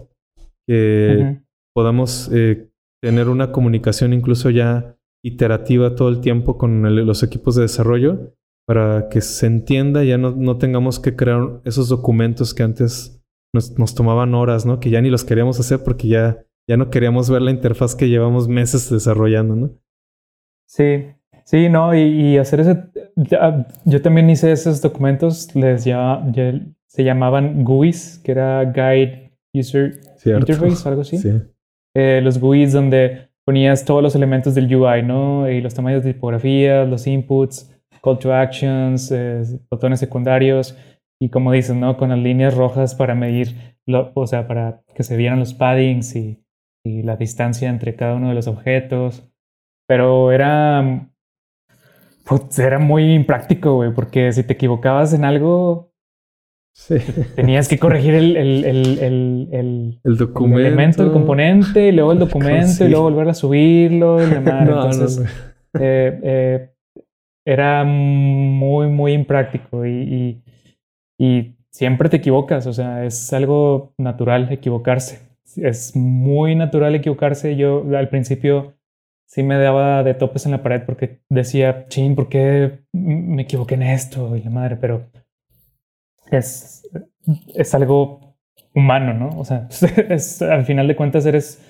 [0.67, 1.43] que
[1.75, 2.71] podamos eh,
[3.03, 8.35] tener una comunicación incluso ya iterativa todo el tiempo con los equipos de desarrollo
[8.67, 13.21] para que se entienda, ya no, no tengamos que crear esos documentos que antes
[13.53, 14.79] nos, tomaban horas, ¿no?
[14.79, 18.09] Que ya ni los queríamos hacer porque ya, ya no queríamos ver la interfaz que
[18.09, 19.71] llevamos meses desarrollando, ¿no?
[20.69, 21.07] Sí,
[21.45, 22.85] sí, no, y, hacer ese...
[23.85, 26.23] Yo también hice esos documentos, les ya,
[26.87, 31.19] se llamaban GUIs, que era Guide User Interface, algo así.
[31.19, 31.31] Sí.
[31.95, 35.49] Eh, los GUIs donde ponías todos los elementos del UI, ¿no?
[35.49, 37.71] Y los tamaños de tipografía, los inputs,
[38.03, 40.77] call to actions, eh, botones secundarios.
[41.21, 41.97] Y como dices, ¿no?
[41.97, 46.39] Con las líneas rojas para medir, o sea, para que se vieran los paddings y,
[46.85, 49.31] la distancia entre cada uno de los objetos.
[49.87, 51.12] Pero era,
[52.25, 55.93] pues, era muy impráctico, güey, porque si te equivocabas en algo,
[57.37, 60.59] Tenías que corregir el, el, el, el, documento.
[60.59, 64.63] el elemento, el componente, y luego el documento, y luego volver a subirlo y demás.
[64.69, 65.23] Entonces,
[65.79, 66.71] Eh, eh,
[67.47, 70.43] era muy, muy impráctico y,
[71.19, 75.21] y, siempre te equivocas, o sea, es algo natural equivocarse.
[75.57, 77.57] Es muy natural equivocarse.
[77.57, 78.75] Yo al principio
[79.33, 83.77] sí me daba de topes en la pared porque decía, ching, ¿por qué me equivoqué
[83.77, 84.37] en esto?
[84.37, 85.11] Y la madre, pero
[86.31, 86.87] es,
[87.55, 88.37] es algo
[88.75, 89.41] humano, ¿no?
[89.41, 89.69] O sea,
[90.51, 91.65] al final de cuentas eres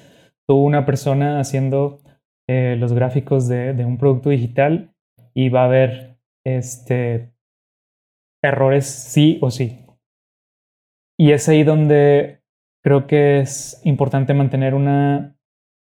[0.48, 2.00] tú una persona haciendo
[2.48, 4.92] eh, los gráficos de, de, un producto digital
[5.32, 7.32] y va a haber este,
[8.42, 9.86] errores sí o sí.
[11.16, 12.42] Y es ahí donde
[12.82, 15.36] creo que es importante mantener una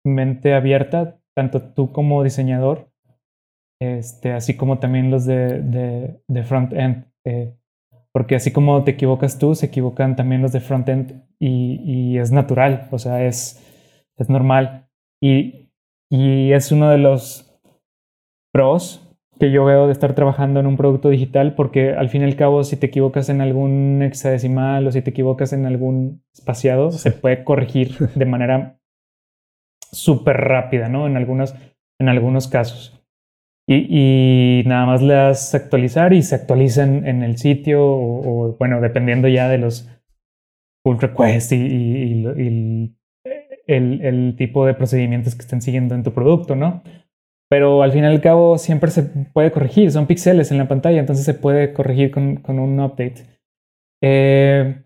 [0.04, 2.90] mente abierta, tanto tú como diseñador,
[3.80, 7.06] este, así como también los de, de, de front-end.
[7.24, 7.54] Eh,
[8.12, 12.30] porque así como te equivocas tú, se equivocan también los de front-end y, y, es
[12.30, 13.60] natural, o sea, es,
[14.16, 14.88] es normal.
[15.20, 15.72] Y,
[16.10, 17.60] y es uno de los
[18.52, 19.04] pros
[19.40, 22.36] que yo veo de estar trabajando en un producto digital, porque al fin y al
[22.36, 27.10] cabo, si te equivocas en algún hexadecimal o si te equivocas en algún espaciado, se
[27.10, 28.78] puede corregir de manera
[29.94, 31.06] súper rápida, ¿no?
[31.06, 31.54] En algunos,
[32.00, 33.00] en algunos casos.
[33.66, 38.80] Y, y, nada más le das actualizar y se actualizan en el sitio o, bueno,
[38.82, 39.88] dependiendo ya de los
[40.84, 42.24] pull requests y,
[43.66, 46.82] el, tipo de procedimientos que estén siguiendo en tu producto, ¿no?
[47.48, 51.00] Pero al fin y al cabo siempre se puede corregir, son píxeles en la pantalla,
[51.00, 53.24] entonces se puede corregir con, con un update.
[54.02, 54.83] Eh,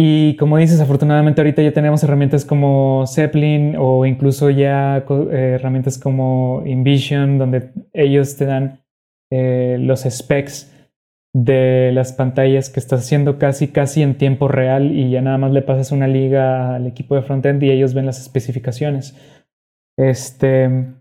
[0.00, 5.98] y como dices, afortunadamente ahorita ya tenemos herramientas como Zeppelin o incluso ya eh, herramientas
[5.98, 8.84] como InVision, donde ellos te dan
[9.32, 10.72] eh, los specs
[11.34, 15.50] de las pantallas que estás haciendo casi casi en tiempo real y ya nada más
[15.50, 19.16] le pasas una liga al equipo de frontend y ellos ven las especificaciones.
[19.98, 20.94] Este,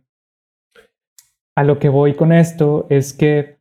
[1.55, 3.56] a lo que voy con esto es que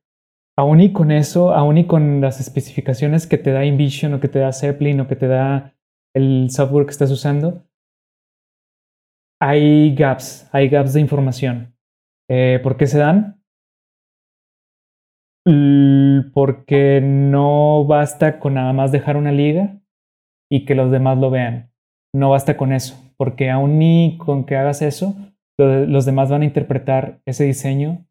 [0.59, 4.29] aún y con eso, aún y con las especificaciones que te da InVision o que
[4.29, 5.75] te da Zeppelin o que te da
[6.15, 7.63] el software que estás usando,
[9.41, 11.75] hay gaps, hay gaps de información.
[12.31, 13.43] Eh, ¿Por qué se dan?
[16.33, 19.79] Porque no basta con nada más dejar una liga
[20.51, 21.71] y que los demás lo vean.
[22.15, 25.15] No basta con eso, porque aún y con que hagas eso,
[25.59, 28.07] los demás van a interpretar ese diseño,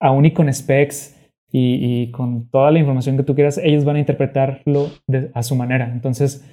[0.00, 1.17] aún y con specs
[1.50, 4.90] y, con toda la información que tú quieras, ellos van a interpretarlo
[5.34, 5.90] a su manera.
[5.92, 6.46] Entonces,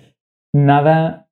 [0.53, 1.29] nada,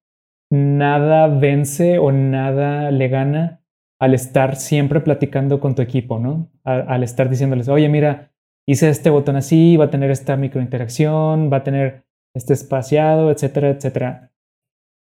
[0.52, 3.62] nada vence o nada le gana
[4.00, 6.50] al estar siempre platicando con tu equipo, ¿no?
[6.64, 8.32] al estar diciéndoles, oye, mira,
[8.68, 12.04] hice este botón así, va a tener esta microinteracción, va a tener
[12.36, 14.32] este espaciado, etcétera, etcétera.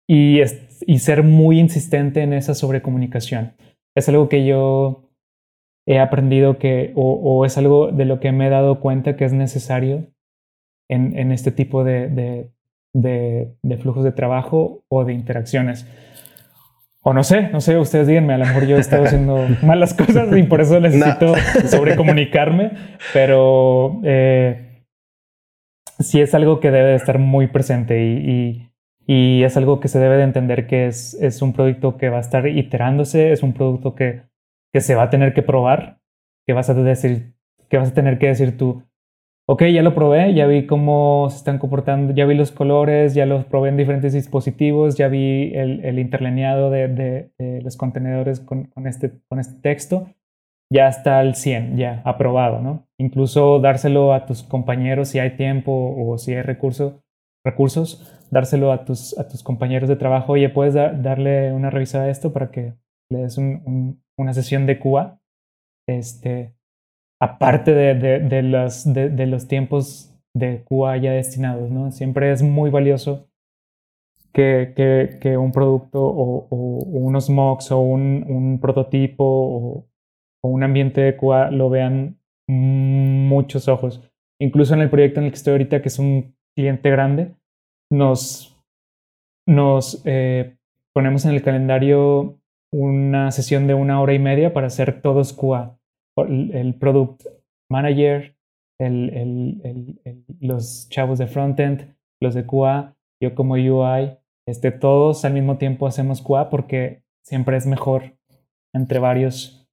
[0.07, 0.41] Y,
[0.87, 3.53] y ser muy insistente en esa sobrecomunicación
[3.95, 5.10] es algo que yo
[5.87, 9.33] he aprendido que, o, es algo de lo que me he dado cuenta que es
[9.33, 10.07] necesario
[10.89, 15.87] en, en este tipo de, de, de, flujos de trabajo o de interacciones.
[17.03, 19.95] O no sé, no sé, ustedes díganme, a lo mejor yo he estado haciendo malas
[19.95, 21.35] cosas y por eso necesito
[21.67, 22.73] sobrecomunicarme,
[23.15, 24.85] pero eh,
[25.99, 28.71] sí es algo que debe estar muy presente y
[29.13, 32.19] y es algo que se debe de entender que es, es un producto que va
[32.19, 34.23] a estar iterándose, es un producto que,
[34.73, 36.01] que se va a tener que probar,
[36.47, 37.35] que vas a decir,
[37.69, 38.85] que vas a tener que decir tú,
[39.51, 43.27] ok, ya lo probé, ya vi cómo se están comportando, ya vi los colores, ya
[43.27, 46.87] los probé en diferentes dispositivos, ya vi el, el interlineado de,
[47.37, 50.07] de, los contenedores con, con, este, con este texto,
[50.73, 52.87] ya está al 100, ya aprobado, ¿no?
[52.97, 57.03] Incluso dárselo a tus compañeros si hay tiempo o si hay recurso,
[57.45, 62.11] recursos, dárselo a tus, a tus compañeros de trabajo, oye, puedes darle una revisada a
[62.11, 62.75] esto para que
[63.11, 65.21] des una sesión de QA,
[65.89, 66.55] este,
[67.21, 71.91] aparte de, de, los, de, los tiempos de QA ya destinados, ¿no?
[71.91, 73.29] Siempre es muy valioso
[74.33, 74.73] que,
[75.21, 79.87] que, un producto o, unos mocks o un, un prototipo o,
[80.43, 84.01] un ambiente de QA lo vean muchos ojos.
[84.41, 87.35] Incluso en el proyecto en el que estoy ahorita, que es un cliente grande,
[87.93, 88.59] nos,
[89.47, 90.57] nos eh,
[90.95, 92.40] ponemos en el calendario
[92.73, 95.79] una sesión de una hora y media para hacer todos QA.
[96.17, 97.25] El, product
[97.71, 98.37] manager,
[98.79, 99.11] el,
[99.65, 105.59] el, los chavos de frontend, los de QA, yo como UI, este, todos al mismo
[105.59, 108.17] tiempo hacemos QA porque siempre es mejor
[108.75, 109.69] entre varios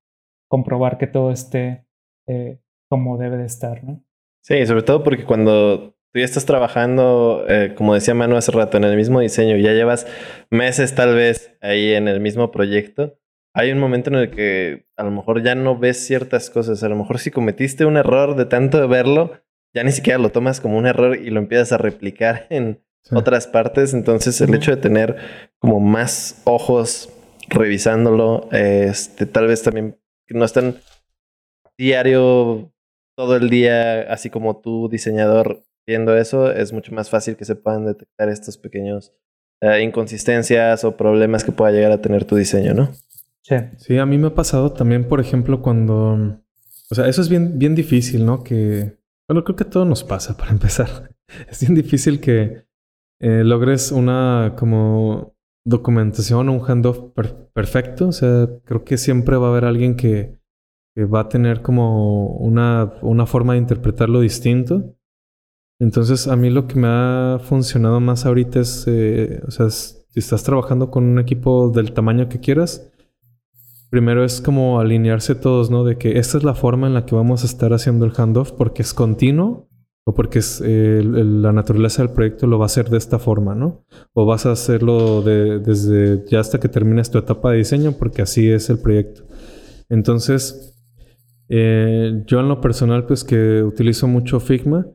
[0.49, 1.85] comprobar que todo esté
[2.27, 4.03] eh, como debe de estar, ¿no?
[4.43, 8.77] Sí, sobre todo porque cuando tú ya estás trabajando, eh, como decía Manu hace rato,
[8.77, 10.07] en el mismo diseño, ya llevas
[10.49, 13.19] meses tal vez ahí en el mismo proyecto,
[13.53, 16.81] hay un momento en el que a lo mejor ya no ves ciertas cosas.
[16.81, 19.43] A lo mejor si cometiste un error de tanto de verlo,
[19.75, 23.45] ya ni siquiera lo tomas como un error y lo empiezas a replicar en otras
[23.45, 23.93] partes.
[23.93, 25.17] Entonces el hecho de tener
[25.59, 27.09] como más ojos
[27.47, 29.99] revisándolo, este, tal vez también
[30.29, 30.77] no están
[31.77, 32.73] diario
[33.15, 37.55] todo el día, así como tú diseñador viendo eso, es mucho más fácil que se
[37.55, 39.13] puedan detectar estos pequeños
[39.61, 42.91] eh, inconsistencias o problemas que pueda llegar a tener tu diseño, ¿no?
[43.41, 43.55] Sí.
[43.77, 46.41] Sí, a mí me ha pasado también, por ejemplo, cuando...
[46.89, 48.43] O sea, eso es bien, bien difícil, ¿no?
[48.43, 48.97] Que...
[49.27, 51.15] Bueno, creo que todo nos pasa para empezar.
[51.49, 52.65] Es bien difícil que
[53.19, 55.35] eh, logres una como
[55.65, 56.99] documentación o un handoff
[57.53, 58.09] perfecto.
[58.09, 60.39] O sea, creo que siempre va a haber alguien que,
[60.95, 64.96] que va a tener como una, una, forma de interpretarlo distinto.
[65.79, 69.99] Entonces, a mí lo que me ha funcionado más ahorita es, eh, o sea, si
[70.15, 72.91] estás trabajando con un equipo del tamaño que quieras,
[73.89, 75.83] primero es como alinearse todos, ¿no?
[75.83, 78.51] De que esta es la forma en la que vamos a estar haciendo el handoff
[78.51, 79.69] porque es continuo
[80.05, 83.55] o porque es, eh, la naturaleza del proyecto lo va a hacer de esta forma,
[83.55, 83.85] ¿no?
[84.13, 88.21] O vas a hacerlo de, desde ya hasta que termines tu etapa de diseño porque
[88.21, 89.23] así es el proyecto.
[89.89, 90.75] Entonces,
[91.49, 94.87] eh, yo en lo personal, pues que utilizo mucho Figma,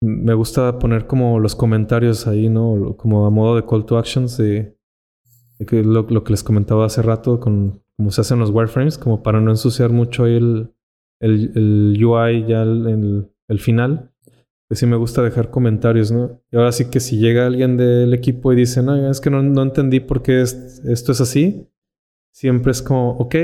[0.00, 2.96] me gusta poner como los comentarios ahí, ¿no?
[2.96, 4.76] Como a modo de call to actions de,
[5.66, 9.40] que lo, que les comentaba hace rato con cómo se hacen los wireframes, como para
[9.40, 10.74] no ensuciar mucho el,
[11.20, 14.12] el, UI ya en el, final.
[14.68, 16.42] Pues sí me gusta dejar comentarios, ¿no?
[16.50, 19.40] Y ahora sí que si llega alguien del equipo y dice, no, es que no,
[19.42, 21.68] no entendí por qué esto es así,
[22.34, 23.34] siempre es como, ok,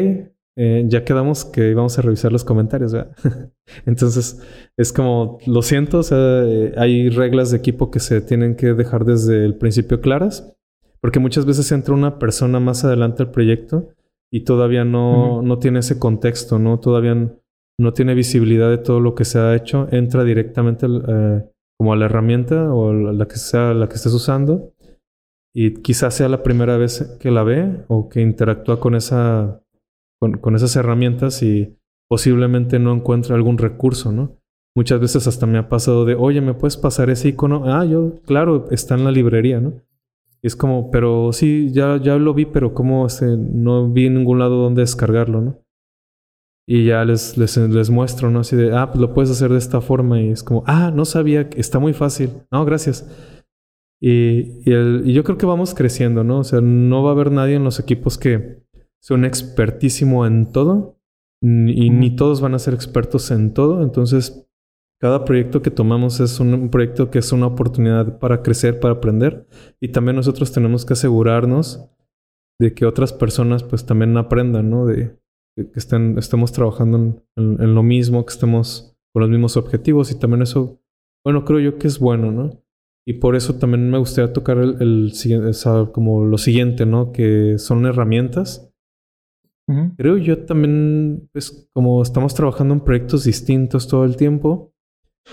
[0.56, 3.16] eh, ya quedamos que íbamos a revisar los comentarios, ¿verdad?
[3.86, 4.42] Entonces,
[4.76, 8.74] es como, lo siento, o sea, eh, hay reglas de equipo que se tienen que
[8.74, 10.54] dejar desde el principio claras,
[11.00, 13.88] porque muchas veces entra una persona más adelante al proyecto
[14.30, 16.80] y todavía no, no tiene ese contexto, ¿no?
[16.80, 17.14] Todavía
[17.78, 21.44] no tiene visibilidad de todo lo que se ha hecho, entra directamente eh,
[21.78, 24.72] como a la herramienta o la que sea la que estés usando
[25.54, 29.60] y quizás sea la primera vez que la ve o que interactúa con esa
[30.30, 31.76] con, esas herramientas y
[32.08, 34.38] posiblemente no encuentre algún recurso, ¿no?
[34.74, 37.64] Muchas veces hasta me ha pasado de, oye, ¿me puedes pasar ese icono?
[37.66, 39.82] Ah, yo, claro, está en la librería, ¿no?
[40.40, 42.72] Y es como, pero sí, ya, ya lo vi, pero
[43.06, 45.58] este, no vi en ningún lado donde descargarlo, ¿no?
[46.66, 48.40] Y ya les, les, les, muestro, ¿no?
[48.40, 50.20] Así de, ah, pues lo puedes hacer de esta forma.
[50.20, 52.30] Y es como, ah, no sabía, está muy fácil.
[52.50, 53.08] No, gracias.
[54.00, 56.38] Y, y, el, y yo creo que vamos creciendo, ¿no?
[56.38, 58.61] O sea, no va a haber nadie en los equipos que,
[59.02, 60.96] son expertísimo en todo
[61.42, 63.82] y ni todos van a ser expertos en todo.
[63.82, 64.48] Entonces,
[65.00, 69.48] cada proyecto que tomamos es un, proyecto que es una oportunidad para crecer, para aprender.
[69.80, 71.90] Y también nosotros tenemos que asegurarnos
[72.60, 74.86] de que otras personas pues también aprendan, ¿no?
[74.86, 75.18] De,
[75.56, 80.12] que estén, estemos trabajando en, lo mismo, que estemos con los mismos objetivos.
[80.12, 80.80] Y también eso,
[81.24, 82.62] bueno, creo yo que es bueno, ¿no?
[83.04, 85.12] Y por eso también me gustaría tocar el, el,
[85.90, 87.10] como lo siguiente, ¿no?
[87.10, 88.71] Que son herramientas
[89.96, 94.72] Creo yo también, pues como estamos trabajando en proyectos distintos todo el tiempo,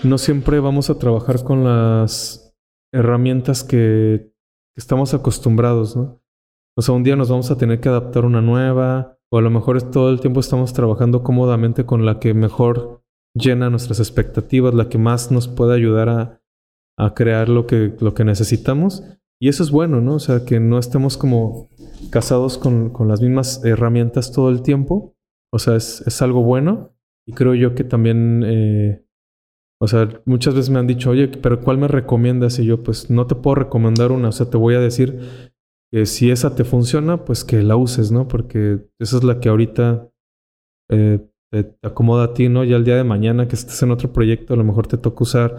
[0.04, 2.56] no siempre vamos a trabajar con las
[2.92, 4.30] herramientas que,
[4.76, 6.22] estamos acostumbrados, ¿no?
[6.76, 9.50] O sea, un día nos vamos a tener que adaptar una nueva, o a lo
[9.50, 14.88] mejor todo el tiempo estamos trabajando cómodamente con la que mejor llena nuestras expectativas, la
[14.88, 16.42] que más nos puede ayudar a,
[16.96, 19.02] a crear lo que, lo que necesitamos.
[19.40, 20.16] Y eso es bueno, ¿no?
[20.16, 21.68] O sea, que no estemos como
[22.10, 25.16] casados con, con las mismas herramientas todo el tiempo.
[25.52, 26.94] O sea, es, es algo bueno.
[27.26, 29.04] Y creo yo que también, eh,
[29.80, 32.58] o sea, muchas veces me han dicho, oye, pero ¿cuál me recomiendas?
[32.58, 34.28] Y yo, pues no te puedo recomendar una.
[34.28, 35.50] O sea, te voy a decir
[35.90, 38.28] que si esa te funciona, pues que la uses, ¿no?
[38.28, 40.10] Porque esa es la que ahorita
[40.90, 42.62] eh, te, acomoda a ti, ¿no?
[42.64, 45.24] Ya el día de mañana que estés en otro proyecto, a lo mejor te toca
[45.24, 45.56] usar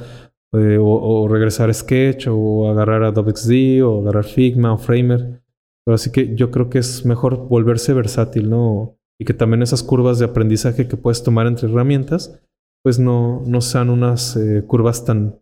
[0.53, 5.41] eh, o, regresar a Sketch o agarrar Adobe XD o agarrar Figma o Framer.
[5.85, 8.97] Pero así que yo creo que es mejor volverse versátil, ¿no?
[9.19, 12.39] Y que también esas curvas de aprendizaje que puedes tomar entre herramientas,
[12.83, 15.41] pues no, no sean unas eh, curvas tan,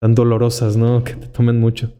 [0.00, 1.02] tan dolorosas, ¿no?
[1.04, 1.92] Que te tomen mucho.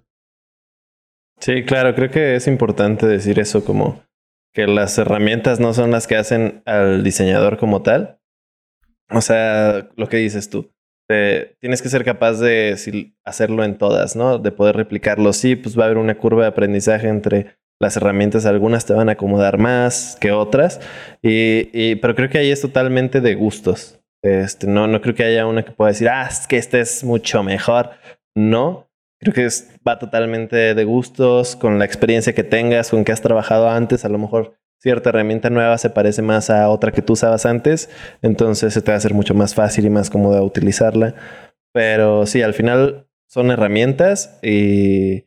[1.40, 4.02] Sí, claro, creo que es importante decir eso como
[4.54, 8.20] que las herramientas no son las que hacen al diseñador como tal.
[9.10, 10.73] O sea, lo que dices tú
[11.08, 14.38] tienes que ser capaz de hacerlo en todas, ¿no?
[14.38, 15.32] De poder replicarlo.
[15.32, 19.08] Sí, pues va a haber una curva de aprendizaje entre las herramientas, algunas te van
[19.08, 20.80] a acomodar más que otras,
[21.22, 24.00] y, pero creo que ahí es totalmente de gustos.
[24.22, 27.04] Este, no, no creo que haya una que pueda decir, ah, es que este es
[27.04, 27.90] mucho mejor.
[28.34, 28.88] No,
[29.20, 29.48] creo que
[29.86, 34.08] va totalmente de gustos, con la experiencia que tengas, con que has trabajado antes, a
[34.08, 37.88] lo mejor cierta herramienta nueva se parece más a otra que tú usabas antes,
[38.20, 41.14] entonces se te va a hacer mucho más fácil y más cómodo utilizarla.
[41.72, 45.24] Pero sí, al final son herramientas y,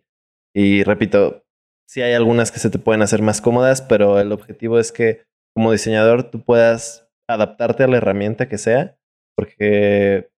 [0.53, 1.43] y repito,
[1.87, 5.23] sí hay algunas que se te pueden hacer más cómodas, pero el objetivo es que
[5.55, 8.95] como diseñador tú puedas adaptarte a la herramienta que sea,
[9.35, 10.29] porque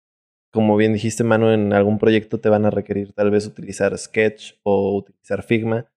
[0.53, 4.53] como bien dijiste, Manu, en algún proyecto te van a requerir tal vez utilizar Sketch
[4.63, 5.91] o utilizar Figma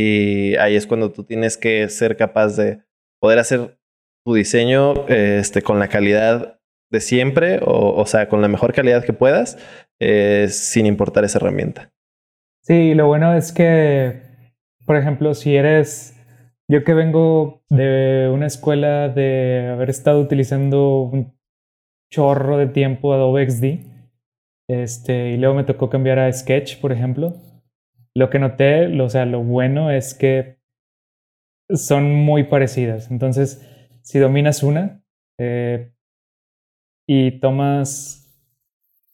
[0.00, 2.82] y ahí es cuando tú tienes que ser capaz de
[3.20, 3.80] poder hacer
[4.24, 9.12] tu diseño este, con la calidad de siempre, o, sea, con la mejor calidad que
[9.12, 9.58] puedas,
[9.98, 11.90] eh, sin importar esa herramienta.
[12.62, 14.22] Sí, lo bueno es que,
[14.86, 16.16] por ejemplo, si eres,
[16.68, 21.36] yo que vengo de una escuela de haber estado utilizando un
[22.08, 23.64] chorro de tiempo Adobe XD,
[24.68, 27.34] este, y luego me tocó cambiar a Sketch, por ejemplo,
[28.14, 30.58] lo que noté, lo, o sea, lo bueno es que
[31.70, 33.10] son muy parecidas.
[33.10, 33.66] Entonces,
[34.02, 35.02] si dominas una
[35.38, 35.92] eh,
[37.06, 38.24] y tomas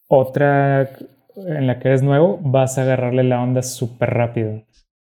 [0.09, 0.90] otra
[1.36, 4.64] en la que eres nuevo, vas a agarrarle la onda súper rápido.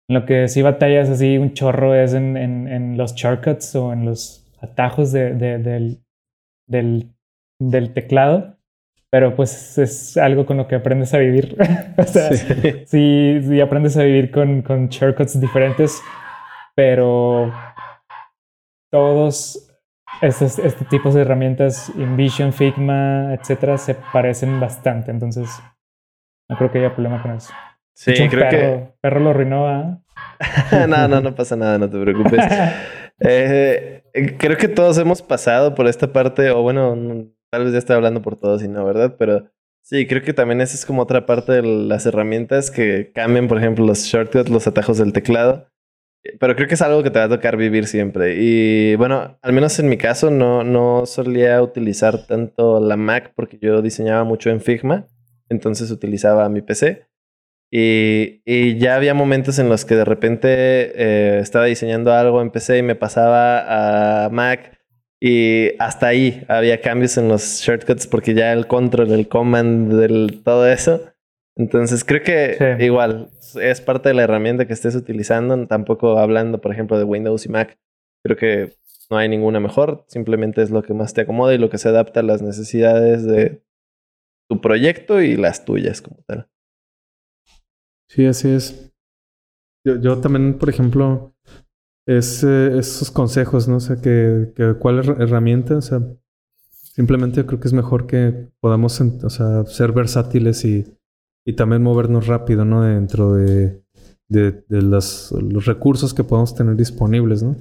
[0.09, 4.05] Lo que sí batallas así un chorro es en, en, en los shortcuts o en
[4.05, 6.05] los atajos de, de, del,
[6.66, 7.14] del,
[7.59, 8.54] del teclado
[9.15, 11.57] pero pues es algo con lo que aprendes a vivir.
[11.97, 12.85] o sea, sí.
[12.85, 16.03] sí, aprendes a vivir con, con shortcuts diferentes,
[16.75, 17.55] pero
[18.91, 19.73] todos
[20.21, 25.12] estos, este tipo de herramientas, InVision, Figma, etcétera, se parecen bastante.
[25.12, 25.49] Entonces,
[26.51, 27.53] no creo que haya problema con eso.
[27.95, 28.95] Sí, creo perro, que.
[29.01, 30.01] Perro lo arruinó, ¿ah?
[30.89, 32.45] no, no, no pasa nada, no te preocupes.
[33.21, 34.03] eh,
[34.39, 38.21] creo que todos hemos pasado por esta parte, o bueno, Tal vez ya estoy hablando
[38.21, 39.15] por todos y no, ¿verdad?
[39.17, 39.49] Pero
[39.81, 43.59] sí, creo que también esa es como otra parte de las herramientas que cambian, por
[43.59, 45.69] ejemplo, los shortcuts, los atajos del teclado.
[46.41, 48.39] Pero creo que es algo que te va a tocar vivir siempre.
[48.41, 53.57] Y bueno, al menos en mi caso no, no solía utilizar tanto la Mac porque
[53.63, 55.07] yo diseñaba mucho en Figma.
[55.49, 57.07] Entonces utilizaba mi PC.
[57.71, 62.51] Y, y ya había momentos en los que de repente eh, estaba diseñando algo en
[62.51, 64.84] PC y me pasaba a Mac
[65.27, 70.43] y hasta ahí había cambios en los shortcuts porque ya el control, el command, del,
[70.45, 71.01] todo eso.
[71.57, 75.66] Entonces creo que igual es parte de la herramienta que estés utilizando.
[75.66, 77.79] Tampoco hablando, por ejemplo, de Windows y Mac.
[78.22, 78.77] Creo que
[79.09, 80.05] no hay ninguna mejor.
[80.09, 83.25] Simplemente es lo que más te acomoda y lo que se adapta a las necesidades
[83.25, 83.64] de
[84.51, 86.51] tu proyecto y las tuyas como tal.
[88.11, 88.93] Sí, así es.
[89.87, 91.35] Yo, yo también, por ejemplo,
[92.07, 93.77] es eh, esos consejos, ¿no?
[93.77, 96.03] O sea, que, que cuál herramienta, o sea,
[96.71, 100.85] simplemente creo que es mejor que podamos, o sea, ser versátiles y,
[101.47, 102.83] y también movernos rápido, ¿no?
[102.83, 103.83] Dentro de,
[104.29, 107.57] de, de los, los, recursos que podamos tener disponibles, ¿no?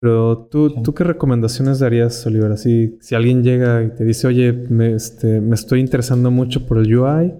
[0.00, 2.52] Pero tú, ¿tú qué recomendaciones darías, Oliver?
[2.52, 6.78] Así, si alguien llega y te dice, oye, me, este, me estoy interesando mucho por
[6.78, 7.34] el UI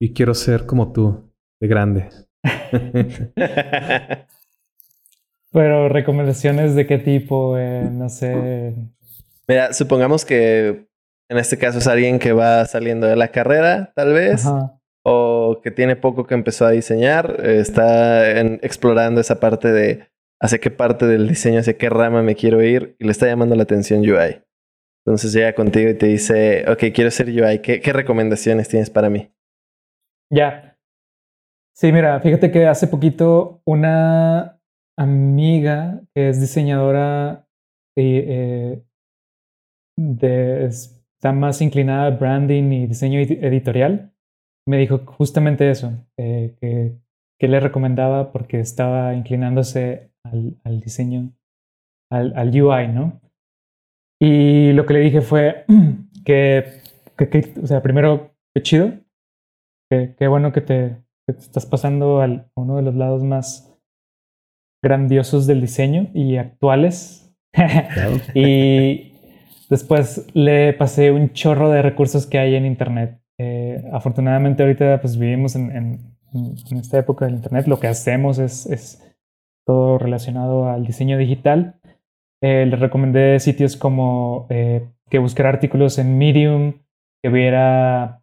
[0.00, 1.30] y quiero ser como tú,
[1.60, 2.08] de grande.
[5.52, 8.74] Pero recomendaciones de qué tipo, eh, no sé.
[9.48, 10.86] Mira, supongamos que
[11.28, 14.80] en este caso es alguien que va saliendo de la carrera, tal vez, Ajá.
[15.04, 20.08] o que tiene poco que empezó a diseñar, está en, explorando esa parte de
[20.40, 23.56] hacia qué parte del diseño, hacia qué rama me quiero ir, y le está llamando
[23.56, 24.42] la atención UI.
[25.04, 29.10] Entonces llega contigo y te dice, ok, quiero ser UI, ¿qué, qué recomendaciones tienes para
[29.10, 29.32] mí?
[30.30, 30.78] Ya.
[31.74, 34.59] Sí, mira, fíjate que hace poquito una
[35.00, 37.48] amiga que es diseñadora
[37.96, 38.82] y, eh,
[39.96, 44.12] está más inclinada a branding y diseño editorial,
[44.66, 46.98] me dijo justamente eso, eh, que,
[47.38, 51.32] que, le recomendaba porque estaba inclinándose al, al diseño,
[52.10, 53.20] al, al, UI, ¿no?
[54.20, 55.64] Y lo que le dije fue
[56.24, 56.82] que,
[57.16, 58.92] que, que o sea, primero, qué chido,
[59.90, 60.96] qué bueno que te,
[61.26, 63.69] te estás pasando a uno de los lados más
[64.82, 67.32] grandiosos del diseño y actuales.
[68.34, 69.12] y
[69.68, 73.20] después le pasé un chorro de recursos que hay en Internet.
[73.38, 77.66] Eh, afortunadamente ahorita pues vivimos en, en, en, esta época del Internet.
[77.66, 79.14] Lo que hacemos es, es
[79.66, 81.76] todo relacionado al diseño digital.
[82.42, 86.74] Eh, le recomendé sitios como eh, que buscar artículos en Medium,
[87.22, 88.16] que viera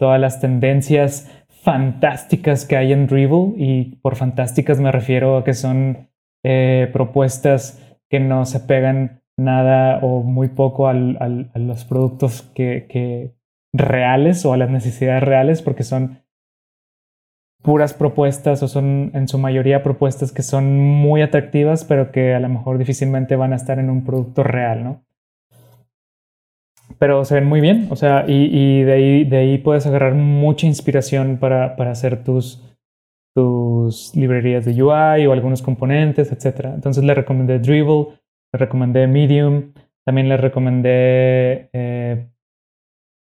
[0.00, 1.30] todas las tendencias
[1.68, 6.08] fantásticas que hay en Dribble y por fantásticas me refiero a que son
[6.42, 12.86] eh, propuestas que no se pegan nada o muy poco al, a los productos que,
[12.88, 13.36] que,
[13.74, 16.22] reales o a las necesidades reales porque son
[17.62, 22.40] puras propuestas o son en su mayoría propuestas que son muy atractivas, pero que a
[22.40, 25.04] lo mejor difícilmente van a estar en un producto real, ¿no?
[26.98, 30.66] Pero se ven muy bien, o sea, y, de, ahí, de ahí puedes agarrar mucha
[30.66, 32.62] inspiración para, hacer tus,
[33.34, 36.72] tus librerías de UI o algunos componentes, etc.
[36.74, 38.18] Entonces le recomendé Dribble,
[38.52, 39.72] le recomendé Medium,
[40.04, 42.28] también le recomendé eh,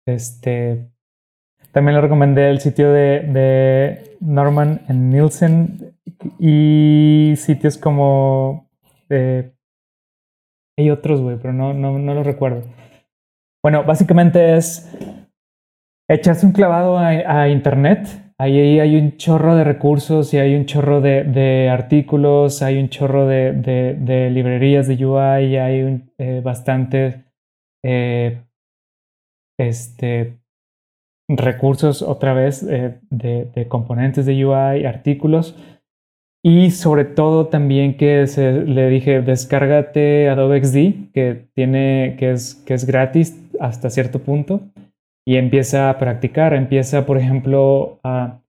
[0.06, 0.90] este
[1.72, 5.96] también le recomendé el sitio de, Norman en Nielsen
[6.38, 8.68] y sitios como
[9.10, 12.62] hay otros, güey, pero no, no, no los recuerdo.
[13.64, 14.88] Bueno, básicamente es
[16.08, 21.00] echarse un clavado a internet Ahí hay un chorro de recursos y hay un chorro
[21.00, 27.26] de, artículos, hay un chorro de, librerías de UI, hay un, eh, bastante
[27.84, 28.42] eh,
[29.56, 30.40] este,
[31.28, 35.56] recursos otra vez eh, de, componentes de UI, artículos.
[36.44, 42.56] Y sobre todo también que se, le dije, descárgate Adobe XD, que, tiene, que, es,
[42.66, 44.62] que es gratis hasta cierto punto
[45.26, 48.40] y empieza a practicar, empieza, por ejemplo, a,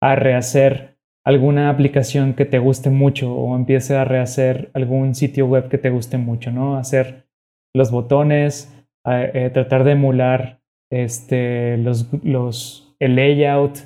[0.00, 5.78] rehacer alguna aplicación que te guste mucho o empieza a rehacer algún sitio web que
[5.78, 6.76] te guste mucho, ¿no?
[6.76, 7.28] Hacer
[7.74, 8.74] los botones,
[9.06, 10.60] eh, tratar de emular
[10.90, 13.78] este, los, los, el layout,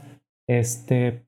[0.49, 1.27] este,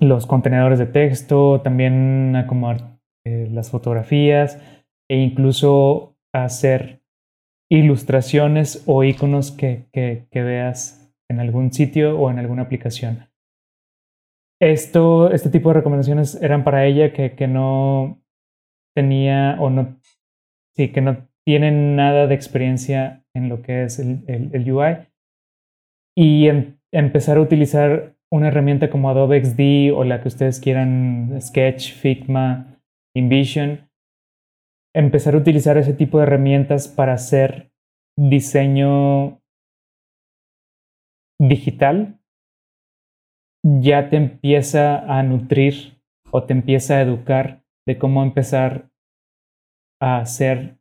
[0.00, 4.60] los contenedores de texto, también acomodar eh, las fotografías
[5.08, 7.01] e incluso hacer
[7.72, 13.30] ilustraciones o iconos que, que, veas en algún sitio o en alguna aplicación.
[14.60, 18.22] Esto, este tipo de recomendaciones eran para ella que, que no
[18.94, 19.98] tenía o no,
[20.76, 25.08] sí, que no tienen nada de experiencia en lo que es el, el, UI
[26.14, 26.48] y
[26.92, 32.78] empezar a utilizar una herramienta como Adobe XD o la que ustedes quieran, Sketch, Figma,
[33.16, 33.88] InVision,
[34.94, 37.72] empezar a utilizar ese tipo de herramientas para hacer
[38.16, 39.40] diseño
[41.40, 42.20] digital,
[43.64, 48.90] ya te empieza a nutrir o te empieza a educar de cómo empezar
[50.00, 50.78] a hacer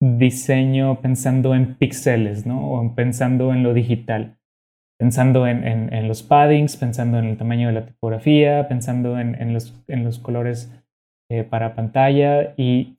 [0.00, 2.72] diseño pensando en píxeles, ¿no?
[2.72, 4.38] O pensando en lo digital,
[4.98, 9.84] pensando en, los paddings, pensando en el tamaño de la tipografía, pensando en, en los,
[9.88, 10.72] los, colores
[11.30, 12.96] eh, para pantalla y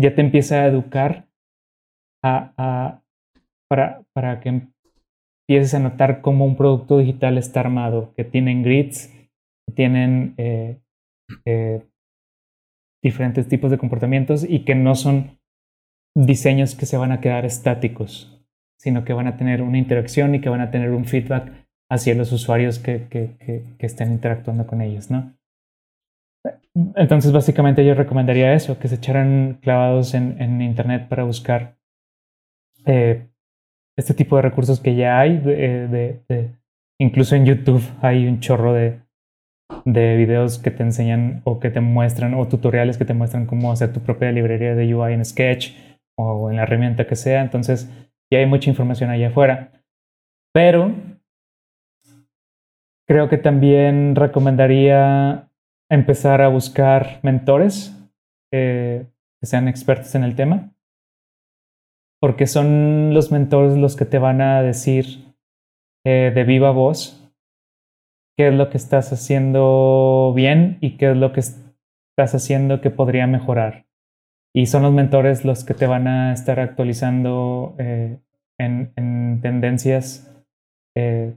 [0.00, 1.26] ya te empieza a educar
[2.22, 3.02] para,
[4.14, 4.48] para que
[5.48, 9.08] empieces a notar cómo un producto digital está armado, que tienen grids,
[9.66, 10.80] que tienen eh,
[11.44, 11.82] eh,
[13.02, 15.38] diferentes tipos de comportamientos y que no son
[16.16, 18.42] diseños que se van a quedar estáticos,
[18.78, 22.14] sino que van a tener una interacción y que van a tener un feedback hacia
[22.14, 23.36] los usuarios que, que,
[23.78, 25.34] que estén interactuando con ellos, ¿no?
[26.74, 31.76] Entonces, básicamente yo recomendaría eso, que se echaran clavados en, Internet para buscar
[32.86, 33.28] eh,
[33.96, 35.38] este tipo de recursos que ya hay.
[35.38, 36.54] De,
[36.98, 39.00] incluso en YouTube hay un chorro de,
[39.84, 43.70] de videos que te enseñan o que te muestran, o tutoriales que te muestran cómo
[43.70, 45.76] hacer tu propia librería de UI en Sketch
[46.16, 47.42] o en la herramienta que sea.
[47.42, 47.90] Entonces,
[48.30, 49.72] ya hay mucha información allá afuera.
[50.54, 50.94] Pero
[53.06, 55.50] creo que también recomendaría
[55.92, 57.94] empezar a buscar mentores
[58.50, 59.06] que
[59.42, 60.72] sean expertos en el tema,
[62.18, 65.34] porque son los mentores los que te van a decir
[66.06, 67.30] eh, de viva voz
[68.38, 72.90] qué es lo que estás haciendo bien y qué es lo que estás haciendo que
[72.90, 73.86] podría mejorar.
[74.54, 78.18] Y son los mentores los que te van a estar actualizando eh,
[78.58, 80.34] en, tendencias
[80.96, 81.36] eh,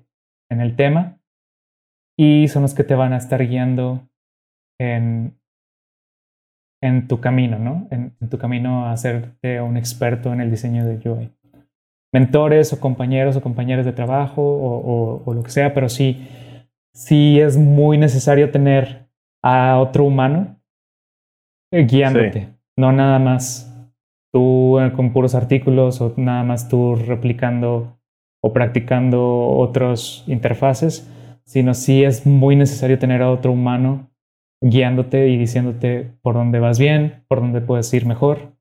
[0.50, 1.20] en el tema
[2.18, 4.08] y son los que te van a estar guiando
[4.80, 5.38] en,
[6.82, 7.88] en tu camino, ¿no?
[7.92, 11.32] En, tu camino a hacerte un experto en el diseño de UI.
[12.14, 16.28] Mentores o compañeros o compañeras de trabajo o, o, lo que sea, pero sí,
[16.94, 19.08] sí es muy necesario tener
[19.44, 20.60] a otro humano
[21.72, 23.72] guiándote, no nada más
[24.32, 28.00] tú eh, con puros artículos o nada más tú replicando
[28.42, 31.10] o practicando otras interfaces,
[31.46, 34.10] sino sí es muy necesario tener a otro humano
[34.66, 38.54] guiándote y diciéndote por dónde vas bien, por dónde puedes ir mejor,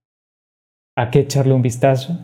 [0.97, 2.19] a qué echarle un vistazo,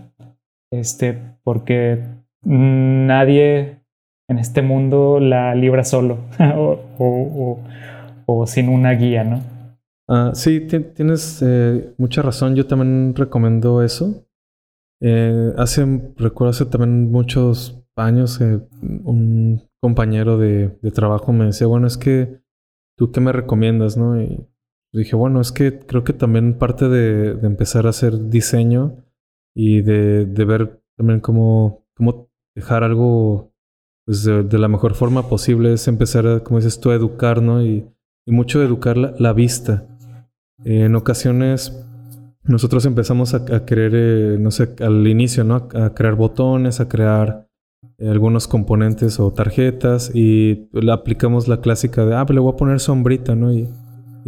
[0.71, 2.05] este, porque
[2.45, 3.81] nadie
[4.29, 6.19] en este mundo la libra solo
[6.99, 9.41] o, sin una guía, ¿no?
[10.09, 12.55] Ah, sí, tienes eh, mucha razón.
[12.55, 14.25] Yo también recomiendo eso.
[15.01, 21.87] Eh, hace, recuerdo hace también muchos años, eh, un compañero de, trabajo me decía, bueno,
[21.87, 22.41] es que
[23.01, 24.21] tú qué me recomiendas, ¿no?
[24.21, 24.47] Y
[24.93, 29.03] dije, bueno, es que creo que también parte de, empezar a hacer diseño
[29.55, 33.55] y de, ver también cómo, cómo dejar algo
[34.05, 37.65] pues, de, la mejor forma posible es empezar, a, como dices tú, a educar, ¿no?
[37.65, 37.91] Y,
[38.27, 39.89] mucho educar la, vista.
[40.65, 41.85] en ocasiones
[42.45, 45.55] nosotros empezamos a, a querer, eh, no sé, al inicio, ¿no?
[45.57, 47.49] A, crear botones, a crear
[47.99, 52.81] algunos componentes o tarjetas y aplicamos la clásica de, ah, pues le voy a poner
[52.81, 53.53] sombrita, ¿no?
[53.53, 53.69] Y,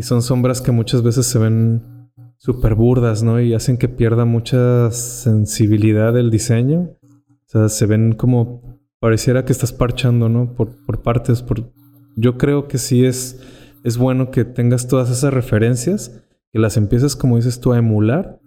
[0.01, 3.41] son sombras que muchas veces se ven súper burdas, ¿no?
[3.41, 6.97] Y hacen que pierda mucha sensibilidad del diseño.
[7.01, 10.55] O sea, se ven como pareciera que estás parchando, ¿no?
[10.55, 11.43] Por, por partes.
[11.43, 11.73] Por...
[12.17, 13.41] Yo creo que sí es,
[13.85, 16.23] es bueno que tengas todas esas referencias
[16.53, 18.41] que las empieces, como dices tú, a emular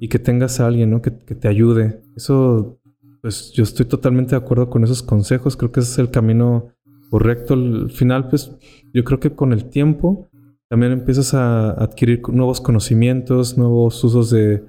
[0.00, 1.00] y que tengas a alguien, ¿no?
[1.00, 2.02] Que, te ayude.
[2.16, 2.78] Eso,
[3.26, 5.56] pues yo estoy totalmente de acuerdo con esos consejos.
[5.56, 6.68] Creo que ese es el camino
[7.10, 7.54] correcto.
[7.54, 8.52] Al final, pues
[8.94, 10.28] yo creo que con el tiempo
[10.68, 14.62] también empiezas a adquirir nuevos conocimientos, nuevos usos de,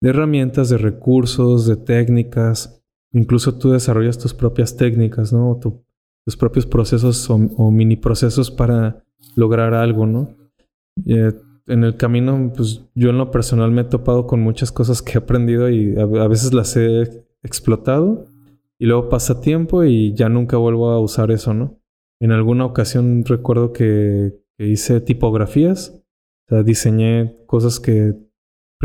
[0.00, 2.82] herramientas, de recursos, de técnicas.
[3.12, 5.60] Incluso tú desarrollas tus propias técnicas, ¿no?
[6.24, 9.04] tus propios procesos o, mini procesos para
[9.36, 10.34] lograr algo, ¿no?
[11.04, 11.34] Eh,
[11.66, 15.12] en el camino, pues yo en lo personal me he topado con muchas cosas que
[15.12, 18.26] he aprendido y a, veces las he explotado
[18.78, 21.80] y luego pasa tiempo y ya nunca vuelvo a usar eso, ¿no?
[22.20, 26.04] En alguna ocasión recuerdo que, hice tipografías,
[26.46, 28.14] o sea, diseñé cosas que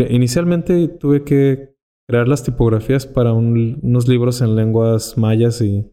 [0.08, 1.76] inicialmente tuve que
[2.08, 5.92] crear las tipografías para unos libros en lenguas mayas y,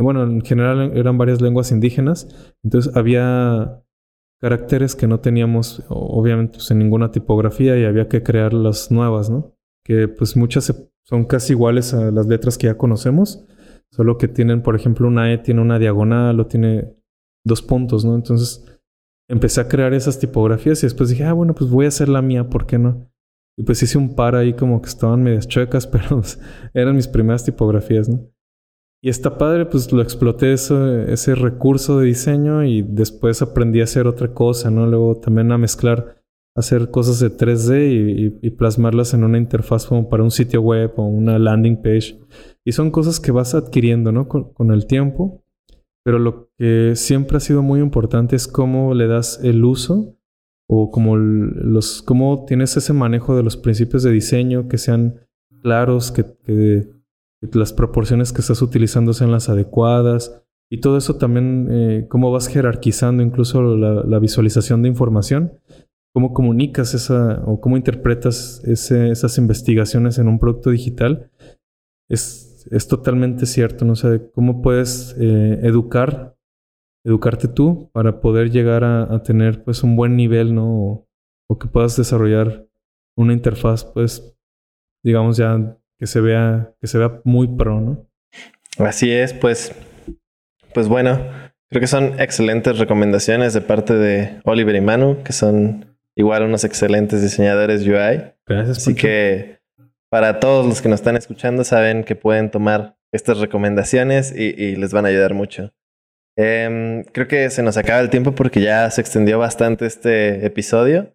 [0.00, 3.80] bueno, en general eran varias lenguas indígenas, entonces había
[4.40, 9.30] caracteres que no teníamos, obviamente, pues, en ninguna tipografía y había que crear las nuevas,
[9.30, 9.55] ¿no?
[9.86, 10.74] Que pues muchas
[11.04, 13.46] son casi iguales a las letras que ya conocemos,
[13.90, 16.92] solo que tienen, por ejemplo, una E tiene una diagonal o tiene
[17.44, 18.16] dos puntos, ¿no?
[18.16, 18.66] Entonces
[19.28, 22.22] empecé a crear esas tipografías y después dije, ah, bueno, pues voy a hacer la
[22.22, 23.08] mía, ¿por qué no?
[23.56, 26.40] Y pues hice un par ahí como que estaban medias chuecas, pero pues,
[26.74, 28.28] eran mis primeras tipografías, ¿no?
[29.02, 33.84] Y está padre, pues lo exploté ese, ese recurso de diseño y después aprendí a
[33.84, 34.86] hacer otra cosa, ¿no?
[34.86, 36.15] Luego también a mezclar,
[36.56, 41.04] hacer cosas de 3D y, plasmarlas en una interfaz como para un sitio web o
[41.04, 42.18] una landing page.
[42.64, 44.26] Y son cosas que vas adquiriendo, ¿no?
[44.26, 45.44] Con, el tiempo.
[46.02, 50.16] Pero lo que siempre ha sido muy importante es cómo le das el uso
[50.68, 55.20] o cómo, los, cómo tienes ese manejo de los principios de diseño que sean
[55.62, 56.24] claros, que,
[57.52, 62.48] las proporciones que estás utilizando sean las adecuadas y todo eso también, eh, cómo vas
[62.48, 65.52] jerarquizando incluso la, visualización de información,
[66.16, 71.30] cómo comunicas esa o cómo interpretas esas investigaciones en un producto digital,
[72.08, 73.92] es, es totalmente cierto, ¿no?
[74.32, 76.34] cómo puedes eh, educar,
[77.04, 80.66] educarte tú para poder llegar a, tener pues un buen nivel, ¿no?
[80.66, 81.08] O,
[81.50, 82.66] o que puedas desarrollar
[83.14, 84.34] una interfaz, pues,
[85.04, 88.08] digamos ya que se vea, que se vea muy pro, ¿no?
[88.78, 89.70] Así es, pues,
[90.72, 91.20] pues bueno,
[91.68, 96.64] creo que son excelentes recomendaciones de parte de Oliver y Manu, que son igual unos
[96.64, 98.32] excelentes diseñadores UI.
[98.46, 98.78] Gracias.
[98.78, 99.60] Así que
[100.10, 104.92] para todos los que nos están escuchando, saben que pueden tomar estas recomendaciones y, les
[104.92, 105.72] van a ayudar mucho.
[106.36, 111.14] Em, creo que se nos acaba el tiempo porque ya se extendió bastante este episodio.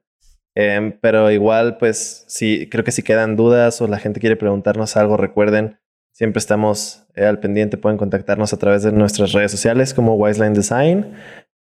[0.56, 4.98] Em, pero igual, pues, sí, creo que si quedan dudas o la gente quiere preguntarnos
[4.98, 5.80] algo, recuerden,
[6.12, 10.54] siempre estamos eh, al pendiente, pueden contactarnos a través de nuestras redes sociales como Wiseline
[10.54, 11.16] Design.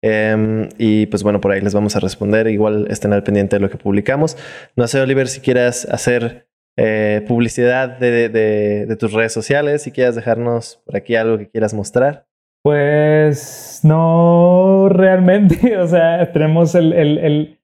[0.03, 2.46] Em, y pues bueno, por ahí les vamos a responder.
[2.49, 4.36] Igual estén al pendiente de lo que publicamos.
[4.76, 10.14] No sé, Oliver, si quieras hacer eh, publicidad de, de, tus redes sociales, si quieras
[10.14, 12.26] dejarnos por aquí algo que quieras mostrar.
[12.62, 17.59] Pues no realmente, o sea, tenemos el, el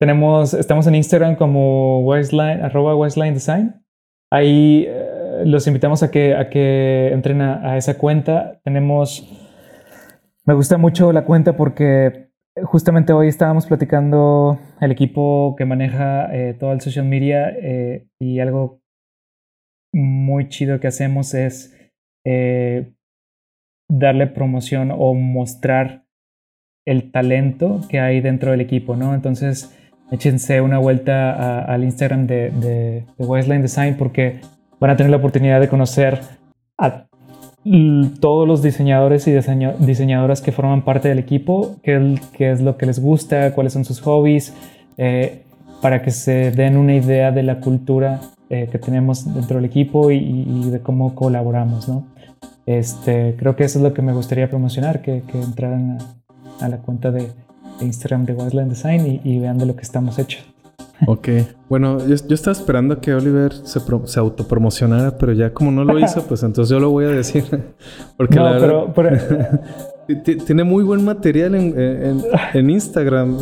[0.00, 3.84] tenemos, estamos en Instagram como Wiseline, arroba Wiseline Design.
[4.32, 8.60] Ahí eh, los invitamos a que, a que entren a, esa cuenta.
[8.64, 9.28] Tenemos,
[10.50, 12.32] me gusta mucho la cuenta porque
[12.64, 18.40] justamente hoy estábamos platicando el equipo que maneja eh, todo el social media eh, y
[18.40, 18.80] algo
[19.94, 21.76] muy chido que hacemos es
[23.88, 26.04] darle promoción o mostrar
[26.84, 29.14] el talento que hay dentro del equipo, ¿no?
[29.14, 29.78] Entonces,
[30.10, 34.40] échense una vuelta al Instagram de, de, Design porque
[34.80, 36.18] van a tener la oportunidad de conocer
[36.76, 37.06] a
[38.20, 43.00] todos los diseñadores y diseñadoras que forman parte del equipo, qué, es lo que les
[43.00, 44.54] gusta, cuáles son sus hobbies,
[44.96, 45.42] eh,
[45.82, 50.10] para que se den una idea de la cultura eh, que tenemos dentro del equipo
[50.10, 51.88] y, de cómo colaboramos.
[51.88, 52.06] ¿no?
[52.66, 55.98] Este, creo que eso es lo que me gustaría promocionar, que, que entraran
[56.60, 57.28] a, la cuenta de,
[57.80, 60.44] Instagram de Wildland Design y, vean de lo que estamos hechos.
[61.06, 61.28] Ok,
[61.68, 66.22] bueno, yo, estaba esperando que Oliver se, se, autopromocionara, pero ya como no lo hizo,
[66.28, 67.44] pues entonces yo lo voy a decir.
[68.16, 69.16] Porque no, la pero,
[70.46, 72.22] tiene muy buen material en,
[72.54, 73.38] en Instagram.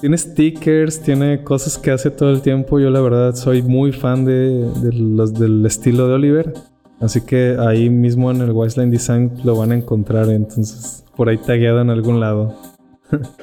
[0.00, 2.78] tiene stickers, tiene cosas que hace todo el tiempo.
[2.78, 6.54] Yo la verdad soy muy fan de, los, del estilo de Oliver.
[7.00, 10.28] Así que ahí mismo en el Wiseline Design lo van a encontrar.
[10.30, 12.54] Entonces, por ahí tagueado en algún lado.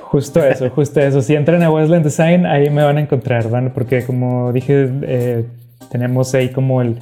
[0.02, 1.22] Justo eso, justo eso.
[1.22, 3.72] Si entran a Westland Design, ahí me van a encontrar, ¿van?
[3.74, 5.46] Porque como dije, eh,
[5.90, 7.00] tenemos ahí como el,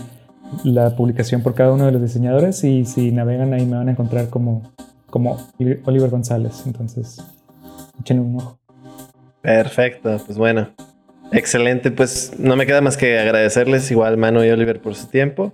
[0.63, 3.91] la publicación por cada uno de los diseñadores y si navegan ahí me van a
[3.91, 4.63] encontrar como,
[5.09, 5.37] como
[5.85, 6.63] Oliver González.
[6.65, 7.23] Entonces,
[7.99, 8.59] échenle un ojo.
[9.41, 10.69] Perfecto, pues bueno.
[11.33, 15.53] Excelente, pues no me queda más que agradecerles igual Manu y Oliver por su tiempo.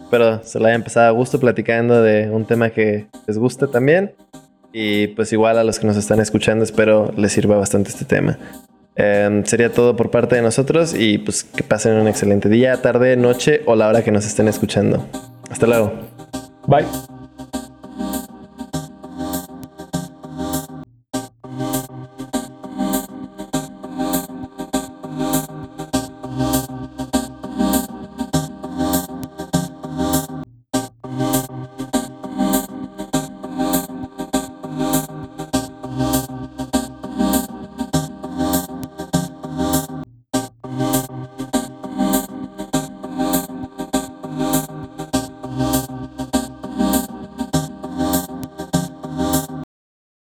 [0.00, 4.14] Espero se lo hayan pasado a gusto platicando de un tema que les gusta también.
[4.78, 8.38] Y pues igual a los que nos están escuchando espero les sirva bastante este tema.
[8.94, 13.16] Em, sería todo por parte de nosotros y pues que pasen un excelente día, tarde,
[13.16, 15.06] noche o la hora que nos estén escuchando.
[15.48, 15.94] Hasta luego.
[16.66, 16.84] Bye.